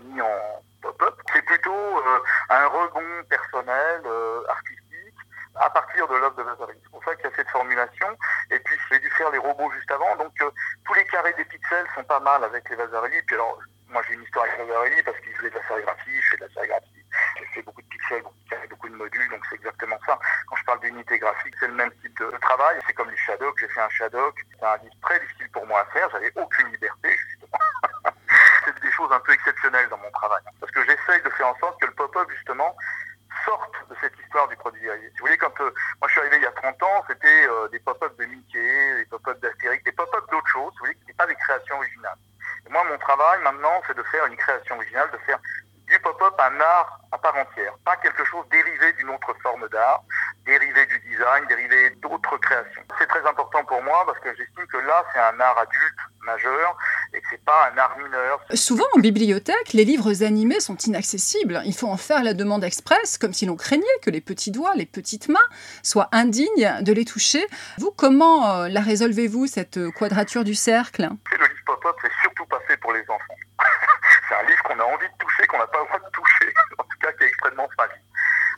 ni 0.04 0.20
en 0.20 0.62
pop-up. 0.82 1.14
C'est 1.32 1.42
plutôt 1.42 1.72
euh, 1.72 2.18
un 2.50 2.66
rebond 2.66 3.24
personnel, 3.28 4.02
euh, 4.04 4.42
artistique 4.48 4.86
à 5.60 5.70
partir 5.70 6.06
de 6.08 6.14
l'œuvre 6.14 6.36
de 6.36 6.42
Vasarely. 6.42 6.78
C'est 6.82 6.90
pour 6.90 7.04
ça 7.04 7.14
qu'il 7.16 7.24
y 7.24 7.32
a 7.32 7.36
cette 7.36 7.48
formulation. 7.48 8.08
Et 8.50 8.58
puis 8.58 8.76
j'ai 8.90 8.98
dû 8.98 9.10
faire 9.10 9.30
les 9.30 9.38
robots 9.38 9.70
juste 9.72 9.90
avant, 9.90 10.16
donc 10.16 10.32
euh, 10.42 10.50
tous 10.84 10.94
les 10.94 11.04
carrés 11.06 11.34
des 11.34 11.44
pixels 11.44 11.86
sont 11.94 12.04
pas 12.04 12.20
mal 12.20 12.44
avec 12.44 12.68
les 12.68 12.76
Vasarely. 12.76 13.22
Puis 13.26 13.36
alors, 13.36 13.58
moi 13.88 14.02
j'ai 14.06 14.14
une 14.14 14.22
histoire 14.22 14.44
avec 14.44 14.66
Vasarely 14.66 15.02
parce 15.02 15.18
qu'il 15.20 15.34
faisait 15.36 15.50
de 15.50 15.56
la 15.56 15.66
sérigraphie, 15.66 16.22
je 16.22 16.28
fais 16.30 16.36
de 16.36 16.44
la 16.44 16.52
sérigraphie. 16.52 17.04
J'ai 17.38 17.46
fait 17.46 17.62
beaucoup 17.62 17.82
de 17.82 17.88
pixels, 17.88 18.22
beaucoup 18.22 18.44
de 18.44 18.50
carrés, 18.50 18.66
beaucoup 18.68 18.88
de 18.88 18.94
modules, 18.94 19.28
donc 19.30 19.42
c'est 19.48 19.56
exactement 19.56 19.98
ça. 20.06 20.18
Quand 20.48 20.56
je 20.56 20.64
parle 20.64 20.80
d'unité 20.80 21.18
graphique, 21.18 21.54
c'est 21.58 21.68
le 21.68 21.74
même 21.74 21.90
type 22.02 22.18
de, 22.18 22.30
travail. 22.38 22.78
C'est 22.86 22.92
comme 22.92 23.10
les 23.10 23.16
Shadow, 23.16 23.52
j'ai 23.58 23.68
fait 23.68 23.80
un 23.80 23.88
Shadow, 23.88 24.32
c'est 24.58 24.66
un 24.66 24.76
livre 24.78 24.94
très 25.02 25.18
difficile 25.20 25.50
pour 25.50 25.66
moi 25.66 25.80
à 25.80 25.84
faire, 25.86 26.08
j'avais 26.10 26.32
aucune 26.36 26.68
liberté 26.68 27.16
justement. 27.16 27.58
c'est 28.64 28.80
des 28.80 28.92
choses 28.92 29.12
un 29.12 29.20
peu 29.20 29.32
exceptionnelles 29.32 29.88
dans 29.88 29.98
mon 29.98 30.10
travail. 30.10 30.42
Parce 30.60 30.72
que 30.72 30.84
j'essaye 30.84 31.22
de 31.22 31.30
faire 31.30 31.48
en 31.48 31.58
sorte 31.58 31.80
que 31.80 31.86
le 31.86 31.92
pop-up 31.92 32.28
justement 32.30 32.76
sorte 33.44 33.85
de 33.85 33.85
cette 34.00 34.18
histoire 34.18 34.48
du 34.48 34.56
produit 34.56 34.80
dérivé. 34.82 35.08
Si 35.10 35.18
vous 35.18 35.26
voulez, 35.26 35.38
quand 35.38 35.60
euh, 35.60 35.72
moi 36.00 36.08
je 36.08 36.12
suis 36.12 36.20
arrivé 36.20 36.36
il 36.36 36.42
y 36.42 36.46
a 36.46 36.52
30 36.52 36.82
ans, 36.82 37.04
c'était 37.08 37.46
euh, 37.48 37.68
des 37.68 37.78
pop-up 37.80 38.16
de 38.18 38.24
Mickey, 38.26 38.96
des 38.96 39.04
pop-up 39.06 39.38
d'Astérix, 39.40 39.82
des 39.84 39.92
pop-up 39.92 40.24
d'autres 40.30 40.48
choses, 40.48 40.72
vous 40.72 40.78
voyez, 40.80 40.94
qui 40.94 41.00
n'étaient 41.02 41.16
pas 41.18 41.26
des 41.26 41.34
créations 41.34 41.76
originales. 41.76 42.18
Et 42.66 42.70
moi, 42.70 42.84
mon 42.84 42.98
travail 42.98 43.42
maintenant, 43.42 43.82
c'est 43.86 43.96
de 43.96 44.02
faire 44.04 44.26
une 44.26 44.36
création 44.36 44.76
originale, 44.76 45.10
de 45.12 45.18
faire 45.18 45.38
du 45.86 45.98
pop-up 46.00 46.34
un 46.38 46.60
art 46.60 47.00
à 47.12 47.18
part 47.18 47.36
entière, 47.36 47.72
pas 47.84 47.96
quelque 47.96 48.24
chose 48.24 48.44
dérivé 48.50 48.92
d'une 48.94 49.10
autre 49.10 49.32
forme 49.42 49.68
d'art, 49.68 50.02
dérivé 50.44 50.84
du 50.86 50.98
design, 51.00 51.46
dérivé 51.46 51.90
d'autres 52.02 52.36
créations. 52.38 52.82
C'est 52.98 53.06
très 53.06 53.24
important 53.26 53.64
pour 53.64 53.82
moi 53.82 54.04
parce 54.04 54.18
que 54.18 54.34
j'estime 54.34 54.66
que 54.66 54.78
là, 54.78 55.04
c'est 55.12 55.20
un 55.20 55.40
art 55.40 55.58
adulte 55.58 55.98
majeur 56.22 56.76
et 57.14 57.20
que 57.20 57.26
c'est 57.30 57.44
pas 57.44 57.70
un 57.72 57.78
art 57.78 57.96
mineur. 57.98 58.40
Souvent 58.54 58.86
en 58.96 59.00
bibliothèque, 59.00 59.72
les 59.72 59.84
livres 59.84 60.22
animés 60.22 60.60
sont 60.60 60.76
inaccessibles. 60.76 61.62
Il 61.64 61.74
faut 61.74 61.88
en 61.88 61.96
faire 61.96 62.22
la 62.22 62.34
demande 62.34 62.64
express, 62.64 63.18
comme 63.18 63.32
si 63.32 63.46
l'on 63.46 63.56
craignait 63.56 63.84
que 64.02 64.10
les 64.10 64.20
petits 64.20 64.50
doigts, 64.50 64.74
les 64.74 64.86
petites 64.86 65.28
mains 65.28 65.48
soient 65.82 66.08
indignes 66.12 66.82
de 66.82 66.92
les 66.92 67.04
toucher. 67.04 67.46
Vous, 67.78 67.90
comment 67.90 68.50
euh, 68.50 68.68
la 68.68 68.80
résolvez-vous, 68.80 69.46
cette 69.46 69.78
quadrature 69.92 70.44
du 70.44 70.54
cercle? 70.54 71.02
Le 71.02 71.46
livre 71.46 71.64
pop-up, 71.66 71.96
c'est 72.02 72.12
surtout 72.22 72.46
pas 72.46 72.60
fait 72.66 72.76
pour 72.78 72.92
les 72.92 73.02
enfants. 73.02 73.36
c'est 74.28 74.34
un 74.34 74.42
livre 74.44 74.62
qu'on 74.64 74.78
a 74.78 74.84
envie 74.84 75.08
de 75.08 75.18
toucher, 75.18 75.46
qu'on 75.46 75.58
n'a 75.58 75.66
pas 75.66 75.80
le 75.80 75.86
droit 75.86 75.98
de 75.98 76.10
toucher, 76.12 76.52
en 76.78 76.84
tout 76.84 76.98
cas 77.00 77.12
qui 77.12 77.24
est 77.24 77.28
extrêmement 77.28 77.68
fragile. 77.74 78.02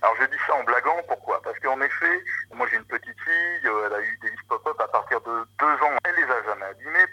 Alors 0.01 0.15
je 0.21 0.27
dis 0.27 0.39
ça 0.47 0.55
en 0.55 0.63
blaguant, 0.63 1.03
pourquoi? 1.09 1.43
Parce 1.43 1.59
qu'en 1.59 1.81
effet, 1.81 2.23
moi 2.55 2.67
j'ai 2.71 2.77
une 2.77 2.85
petite 2.85 3.19
fille, 3.19 3.67
euh, 3.67 3.87
elle 3.87 3.95
a 3.95 4.01
eu 4.01 4.19
des 4.23 4.31
livres 4.31 4.45
pop-up 4.49 4.81
à 4.81 4.87
partir 4.87 5.21
de 5.23 5.45
deux 5.59 5.75
ans, 5.83 5.99
elle 6.05 6.15
les 6.15 6.31
a 6.31 6.43
jamais 6.45 6.67
abîmés 6.67 7.09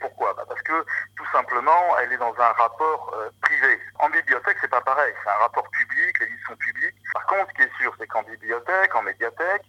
justement, 1.66 1.98
elle 2.00 2.14
est 2.14 2.18
dans 2.18 2.34
un 2.38 2.52
rapport 2.54 3.12
euh, 3.18 3.30
privé. 3.42 3.80
En 4.00 4.10
bibliothèque, 4.10 4.58
c'est 4.62 4.70
pas 4.70 4.82
pareil. 4.82 5.14
C'est 5.24 5.30
un 5.30 5.42
rapport 5.42 5.68
public, 5.72 6.20
les 6.20 6.26
livres 6.28 6.48
sont 6.48 6.56
publics. 6.58 6.96
Par 7.14 7.26
contre, 7.26 7.48
ce 7.50 7.56
qui 7.56 7.62
est 7.64 7.78
sûr, 7.82 7.94
c'est 8.00 8.08
qu'en 8.08 8.24
bibliothèque, 8.24 8.96
en 8.96 9.02
médiathèque, 9.02 9.64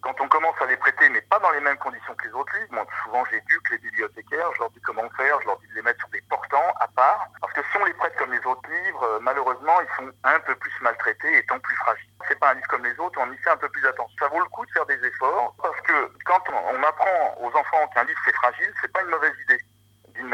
quand 0.00 0.14
on 0.20 0.28
commence 0.28 0.54
à 0.60 0.66
les 0.66 0.76
prêter, 0.76 1.08
mais 1.08 1.20
pas 1.22 1.38
dans 1.40 1.50
les 1.50 1.60
mêmes 1.60 1.76
conditions 1.78 2.14
que 2.14 2.26
les 2.28 2.34
autres 2.34 2.56
livres, 2.56 2.72
moi, 2.72 2.86
souvent 3.04 3.24
j'éduque 3.26 3.70
les 3.70 3.78
bibliothécaires, 3.78 4.48
je 4.54 4.60
leur 4.60 4.70
dis 4.70 4.80
comment 4.82 5.08
faire, 5.16 5.40
je 5.42 5.46
leur 5.46 5.58
dis 5.58 5.66
de 5.68 5.74
les 5.74 5.82
mettre 5.82 5.98
sur 5.98 6.08
des 6.10 6.22
portants 6.22 6.72
à 6.80 6.88
part, 6.88 7.26
parce 7.40 7.52
que 7.52 7.60
si 7.60 7.76
on 7.78 7.84
les 7.84 7.94
prête 7.94 8.16
comme 8.16 8.32
les 8.32 8.46
autres 8.46 8.70
livres, 8.70 9.02
euh, 9.02 9.18
malheureusement, 9.20 9.80
ils 9.80 9.96
sont 9.96 10.10
un 10.24 10.40
peu 10.40 10.54
plus 10.54 10.72
maltraités, 10.80 11.36
étant 11.38 11.58
plus 11.58 11.76
fragiles. 11.76 12.10
C'est 12.28 12.38
pas 12.38 12.50
un 12.50 12.54
livre 12.54 12.68
comme 12.68 12.84
les 12.84 12.98
autres, 12.98 13.18
on 13.20 13.30
y 13.32 13.36
fait 13.38 13.50
un 13.50 13.56
peu 13.56 13.68
plus 13.68 13.86
attention. 13.86 14.16
Ça 14.20 14.28
vaut 14.28 14.40
le 14.40 14.48
coup 14.48 14.64
de 14.64 14.70
faire 14.70 14.86
des 14.86 15.04
efforts, 15.04 15.54
parce 15.60 15.80
que 15.82 16.12
quand 16.24 16.42
on 16.48 16.82
apprend 16.82 17.36
aux 17.40 17.50
enfants 17.56 17.88
qu'un 17.94 18.04
livre 18.04 18.20
c'est 18.24 18.36
fragile, 18.36 18.72
c'est 18.80 18.92
pas 18.92 19.02
une 19.02 19.10
mauvaise 19.10 19.34
idée 19.44 19.60
d'une 20.14 20.28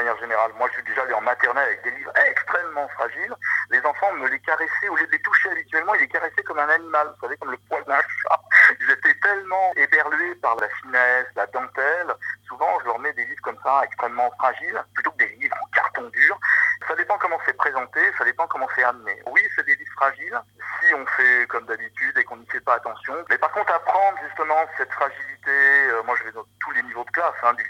Moi, 0.58 0.68
je 0.68 0.74
suis 0.74 0.82
déjà 0.84 1.02
allé 1.02 1.14
en 1.14 1.20
maternelle 1.20 1.64
avec 1.64 1.82
des 1.82 1.90
livres 1.90 2.12
extrêmement 2.28 2.88
fragiles. 2.88 3.34
Les 3.70 3.80
enfants 3.80 4.12
me 4.12 4.28
les 4.28 4.40
caressaient, 4.40 4.88
au 4.88 4.96
lieu 4.96 5.06
de 5.06 5.12
les 5.12 5.22
toucher 5.22 5.50
habituellement, 5.50 5.94
ils 5.94 6.00
les 6.00 6.08
caressaient 6.08 6.42
comme 6.44 6.58
un 6.58 6.68
animal, 6.68 7.08
vous 7.08 7.20
savez, 7.20 7.36
comme 7.38 7.50
le 7.50 7.58
poil 7.68 7.82
d'un 7.84 8.00
chat. 8.00 8.40
Ils 8.80 8.90
étaient 8.90 9.14
tellement 9.20 9.72
éberlués 9.76 10.34
par 10.36 10.56
la 10.56 10.68
finesse, 10.68 11.26
la 11.34 11.46
dentelle. 11.46 12.14
Souvent, 12.46 12.78
je 12.80 12.86
leur 12.86 12.98
mets 12.98 13.12
des 13.12 13.24
livres 13.24 13.42
comme 13.42 13.58
ça, 13.62 13.82
extrêmement 13.84 14.30
fragiles, 14.38 14.82
plutôt 14.94 15.10
que 15.12 15.18
des 15.18 15.28
livres 15.36 15.56
en 15.62 15.66
carton 15.74 16.08
dur. 16.10 16.38
Ça 16.86 16.94
dépend 16.94 17.18
comment 17.18 17.38
c'est 17.44 17.56
présenté, 17.56 18.00
ça 18.18 18.24
dépend 18.24 18.46
comment 18.46 18.68
c'est 18.74 18.84
amené. 18.84 19.20
Oui, 19.26 19.42
c'est 19.56 19.66
des 19.66 19.74
livres 19.74 19.92
fragiles, 19.96 20.40
si 20.80 20.94
on 20.94 21.06
fait 21.06 21.46
comme 21.48 21.66
d'habitude 21.66 22.18
et 22.18 22.24
qu'on 22.24 22.36
n'y 22.36 22.46
fait 22.46 22.60
pas 22.60 22.74
attention. 22.74 23.14
Mais 23.28 23.38
par 23.38 23.50
contre, 23.52 23.72
apprendre 23.72 24.18
justement 24.26 24.66
cette 24.76 24.92
fragilité, 24.92 25.50
euh, 25.50 26.02
moi 26.04 26.14
je 26.18 26.24
vais 26.24 26.32
dans 26.32 26.44
tous 26.60 26.70
les 26.72 26.82
niveaux 26.82 27.04
de 27.04 27.10
classe, 27.10 27.34
hein, 27.42 27.54
du 27.54 27.64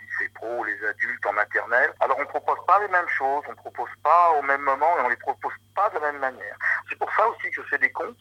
les 0.65 0.85
adultes, 0.85 1.27
en 1.27 1.33
maternelle. 1.33 1.93
Alors 2.01 2.19
on 2.19 2.27
propose 2.27 2.59
pas 2.67 2.79
les 2.81 2.89
mêmes 2.89 3.09
choses, 3.09 3.45
on 3.49 3.55
propose 3.55 3.91
pas 4.03 4.31
au 4.39 4.43
même 4.43 4.63
moment 4.63 4.99
et 4.99 5.03
on 5.03 5.09
les 5.09 5.17
propose 5.17 5.53
pas 5.75 5.89
de 5.91 5.99
la 5.99 6.13
même 6.13 6.21
manière. 6.21 6.57
C'est 6.89 6.99
pour 6.99 7.13
ça 7.15 7.27
aussi 7.29 7.51
que 7.51 7.63
je 7.63 7.69
fais 7.69 7.79
des 7.79 7.91
contes, 7.91 8.19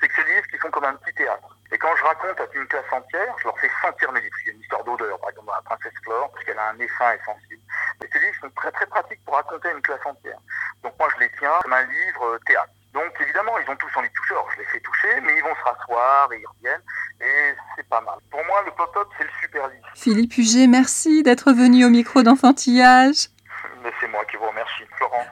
c'est 0.00 0.08
que 0.08 0.14
c'est 0.14 0.24
des 0.24 0.34
livres 0.34 0.46
qui 0.48 0.58
sont 0.58 0.70
comme 0.70 0.84
un 0.84 0.94
petit 0.96 1.14
théâtre. 1.14 1.56
Et 1.70 1.78
quand 1.78 1.94
je 1.96 2.04
raconte 2.04 2.40
à 2.40 2.46
une 2.54 2.66
classe 2.66 2.92
entière, 2.92 3.34
je 3.38 3.44
leur 3.44 3.58
fais 3.58 3.70
sentir 3.82 4.10
mes 4.12 4.20
livres. 4.20 4.36
Il 4.42 4.46
y 4.48 4.50
a 4.50 4.54
une 4.54 4.60
histoire 4.60 4.84
d'odeur, 4.84 5.18
par 5.20 5.30
exemple, 5.30 5.50
la 5.54 5.62
princesse 5.62 5.98
Flore, 6.02 6.30
parce 6.32 6.44
qu'elle 6.44 6.58
a 6.58 6.70
un 6.70 6.88
fin 6.98 7.12
et 7.12 7.20
sensible. 7.24 7.62
Ces 8.10 8.18
livres 8.18 8.36
sont 8.40 8.50
très 8.50 8.72
très 8.72 8.86
pratiques 8.86 9.24
pour 9.24 9.34
raconter 9.34 9.68
à 9.68 9.72
une 9.72 9.82
classe 9.82 10.04
entière. 10.04 10.38
Donc 10.82 10.94
moi 10.98 11.08
je 11.14 11.20
les 11.20 11.30
tiens 11.38 11.58
comme 11.62 11.72
un 11.72 11.82
livre 11.82 12.24
euh, 12.24 12.38
théâtre. 12.46 12.72
Donc 12.92 13.12
évidemment, 13.20 13.58
ils 13.58 13.70
ont 13.70 13.76
tous 13.76 13.96
envie 13.96 14.08
de 14.08 14.14
je 14.52 14.58
les 14.58 14.64
fais 14.66 14.80
toucher, 14.80 15.20
mais 15.22 15.36
ils 15.36 15.42
vont 15.42 15.54
se 15.54 15.62
rasseoir 15.62 16.32
et 16.32 16.40
ils 16.40 16.46
reviennent. 16.46 16.82
Et 17.20 17.54
c'est 17.76 17.88
pas 17.88 18.00
mal. 18.00 18.16
Pour 18.30 18.44
moi, 18.46 18.62
le 18.64 18.72
pop-up, 18.72 19.08
c'est 19.16 19.24
le 19.24 19.30
super 19.42 19.68
livre. 19.68 19.88
Philippe 19.94 20.36
Huget, 20.36 20.66
merci 20.66 21.22
d'être 21.22 21.52
venu 21.52 21.84
au 21.84 21.90
micro 21.90 22.22
d'enfantillage. 22.22 23.28
Mais 23.82 23.92
c'est 24.00 24.08
moi 24.08 24.24
qui 24.30 24.36
vous 24.36 24.48
remercie. 24.48 24.84
Florent. 24.96 25.24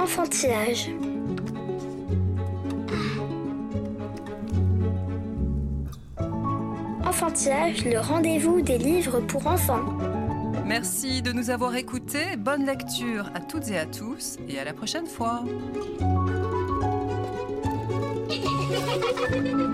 Enfantillage. 0.00 0.90
Enfantillage, 7.04 7.84
le 7.84 7.98
rendez-vous 7.98 8.60
des 8.60 8.78
livres 8.78 9.20
pour 9.20 9.46
enfants. 9.46 9.84
Merci 10.64 11.22
de 11.22 11.32
nous 11.32 11.50
avoir 11.50 11.74
écoutés. 11.74 12.36
Bonne 12.38 12.64
lecture 12.64 13.30
à 13.34 13.40
toutes 13.40 13.68
et 13.70 13.78
à 13.78 13.86
tous 13.86 14.38
et 14.48 14.58
à 14.58 14.64
la 14.64 14.72
prochaine 14.72 15.06
fois. 15.06 15.42
Thank 19.00 19.46
you. 19.46 19.69